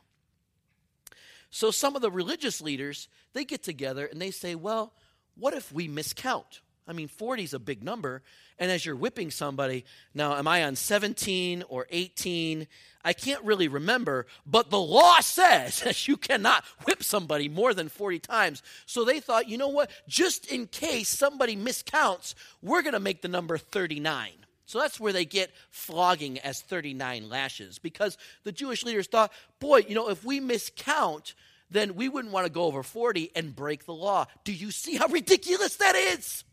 So 1.50 1.70
some 1.70 1.96
of 1.96 2.02
the 2.02 2.10
religious 2.10 2.60
leaders, 2.60 3.08
they 3.32 3.44
get 3.44 3.62
together 3.62 4.06
and 4.06 4.20
they 4.20 4.30
say, 4.30 4.54
well, 4.54 4.92
what 5.36 5.54
if 5.54 5.72
we 5.72 5.88
miscount? 5.88 6.60
I 6.86 6.92
mean, 6.92 7.08
40 7.08 7.44
is 7.44 7.54
a 7.54 7.58
big 7.58 7.82
number. 7.82 8.22
And 8.58 8.70
as 8.70 8.86
you're 8.86 8.96
whipping 8.96 9.30
somebody, 9.30 9.84
now, 10.14 10.36
am 10.36 10.46
I 10.46 10.64
on 10.64 10.76
17 10.76 11.64
or 11.68 11.86
18? 11.90 12.66
I 13.04 13.12
can't 13.12 13.44
really 13.44 13.68
remember, 13.68 14.26
but 14.46 14.70
the 14.70 14.80
law 14.80 15.20
says 15.20 15.80
that 15.84 16.08
you 16.08 16.16
cannot 16.16 16.64
whip 16.84 17.02
somebody 17.02 17.48
more 17.48 17.74
than 17.74 17.88
40 17.88 18.18
times. 18.20 18.62
So 18.86 19.04
they 19.04 19.20
thought, 19.20 19.48
you 19.48 19.58
know 19.58 19.68
what? 19.68 19.90
Just 20.08 20.46
in 20.46 20.66
case 20.66 21.08
somebody 21.08 21.56
miscounts, 21.56 22.34
we're 22.62 22.82
going 22.82 22.94
to 22.94 23.00
make 23.00 23.22
the 23.22 23.28
number 23.28 23.58
39. 23.58 24.30
So 24.66 24.80
that's 24.80 24.98
where 24.98 25.12
they 25.12 25.26
get 25.26 25.50
flogging 25.70 26.38
as 26.38 26.62
39 26.62 27.28
lashes 27.28 27.78
because 27.78 28.16
the 28.44 28.52
Jewish 28.52 28.82
leaders 28.82 29.06
thought, 29.06 29.32
boy, 29.60 29.84
you 29.86 29.94
know, 29.94 30.08
if 30.08 30.24
we 30.24 30.40
miscount, 30.40 31.34
then 31.70 31.94
we 31.96 32.08
wouldn't 32.08 32.32
want 32.32 32.46
to 32.46 32.52
go 32.52 32.64
over 32.64 32.82
40 32.82 33.30
and 33.36 33.54
break 33.54 33.84
the 33.84 33.92
law. 33.92 34.26
Do 34.44 34.52
you 34.52 34.70
see 34.70 34.96
how 34.96 35.08
ridiculous 35.08 35.76
that 35.76 35.94
is? 35.96 36.44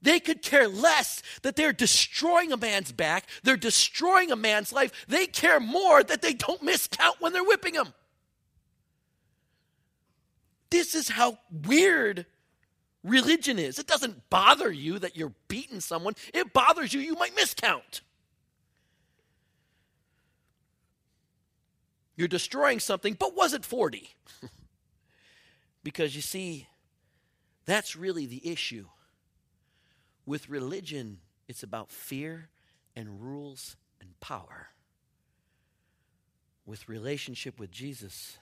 They 0.00 0.20
could 0.20 0.42
care 0.42 0.68
less 0.68 1.22
that 1.42 1.56
they're 1.56 1.72
destroying 1.72 2.52
a 2.52 2.56
man's 2.56 2.92
back, 2.92 3.26
they're 3.42 3.56
destroying 3.56 4.30
a 4.30 4.36
man's 4.36 4.72
life. 4.72 4.92
They 5.08 5.26
care 5.26 5.60
more 5.60 6.02
that 6.02 6.22
they 6.22 6.34
don't 6.34 6.62
miscount 6.62 7.20
when 7.20 7.32
they're 7.32 7.44
whipping 7.44 7.74
him. 7.74 7.88
This 10.70 10.94
is 10.94 11.08
how 11.08 11.38
weird 11.50 12.26
religion 13.02 13.58
is. 13.58 13.78
It 13.78 13.86
doesn't 13.86 14.28
bother 14.30 14.70
you 14.70 14.98
that 14.98 15.16
you're 15.16 15.34
beating 15.48 15.80
someone, 15.80 16.14
it 16.32 16.52
bothers 16.52 16.92
you 16.92 17.00
you 17.00 17.14
might 17.14 17.34
miscount. 17.34 18.02
You're 22.16 22.28
destroying 22.28 22.80
something, 22.80 23.14
but 23.14 23.36
was 23.36 23.52
it 23.54 23.64
40? 23.64 24.12
because 25.84 26.16
you 26.16 26.20
see, 26.20 26.66
that's 27.64 27.94
really 27.94 28.26
the 28.26 28.50
issue. 28.50 28.86
With 30.28 30.50
religion, 30.50 31.20
it's 31.48 31.62
about 31.62 31.90
fear 31.90 32.50
and 32.94 33.18
rules 33.18 33.76
and 33.98 34.10
power. 34.20 34.68
With 36.66 36.86
relationship 36.86 37.58
with 37.58 37.70
Jesus, 37.70 38.36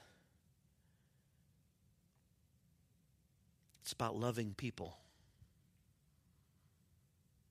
It's 3.83 3.93
about 3.93 4.17
loving 4.17 4.53
people, 4.57 4.97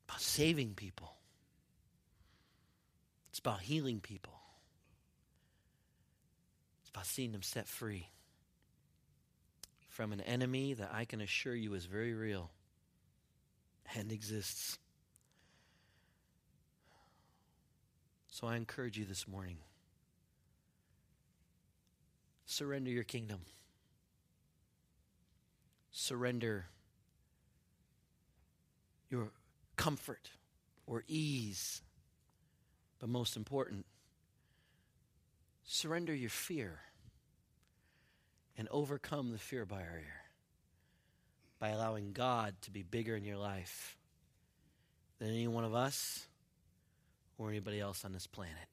about 0.06 0.20
saving 0.20 0.74
people. 0.74 1.14
It's 3.30 3.38
about 3.38 3.62
healing 3.62 4.00
people. 4.00 4.34
It's 6.82 6.90
about 6.90 7.06
seeing 7.06 7.32
them 7.32 7.40
set 7.40 7.66
free 7.66 8.10
from 9.88 10.12
an 10.12 10.20
enemy 10.20 10.74
that 10.74 10.90
I 10.92 11.06
can 11.06 11.22
assure 11.22 11.54
you 11.54 11.72
is 11.72 11.86
very 11.86 12.12
real 12.12 12.50
and 13.94 14.10
exists. 14.10 14.78
So 18.28 18.46
I 18.46 18.56
encourage 18.56 18.98
you 18.98 19.04
this 19.04 19.26
morning 19.26 19.58
surrender 22.44 22.90
your 22.90 23.04
kingdom 23.04 23.40
surrender 25.96 26.66
your 29.08 29.30
comfort 29.76 30.30
or 30.86 31.04
ease. 31.08 31.80
But 32.98 33.08
most 33.08 33.36
important, 33.36 33.86
surrender 35.64 36.14
your 36.14 36.30
fear 36.30 36.80
and 38.58 38.68
overcome 38.70 39.32
the 39.32 39.38
fear 39.38 39.64
barrier 39.64 40.25
by 41.58 41.68
allowing 41.68 42.12
God 42.12 42.54
to 42.62 42.70
be 42.70 42.82
bigger 42.82 43.16
in 43.16 43.24
your 43.24 43.38
life 43.38 43.96
than 45.18 45.28
any 45.28 45.48
one 45.48 45.64
of 45.64 45.74
us 45.74 46.26
or 47.38 47.50
anybody 47.50 47.80
else 47.80 48.04
on 48.04 48.12
this 48.12 48.26
planet. 48.26 48.68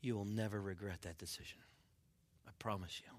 You 0.00 0.14
will 0.16 0.24
never 0.24 0.60
regret 0.60 1.02
that 1.02 1.18
decision. 1.18 1.58
I 2.46 2.50
promise 2.58 3.00
you. 3.04 3.12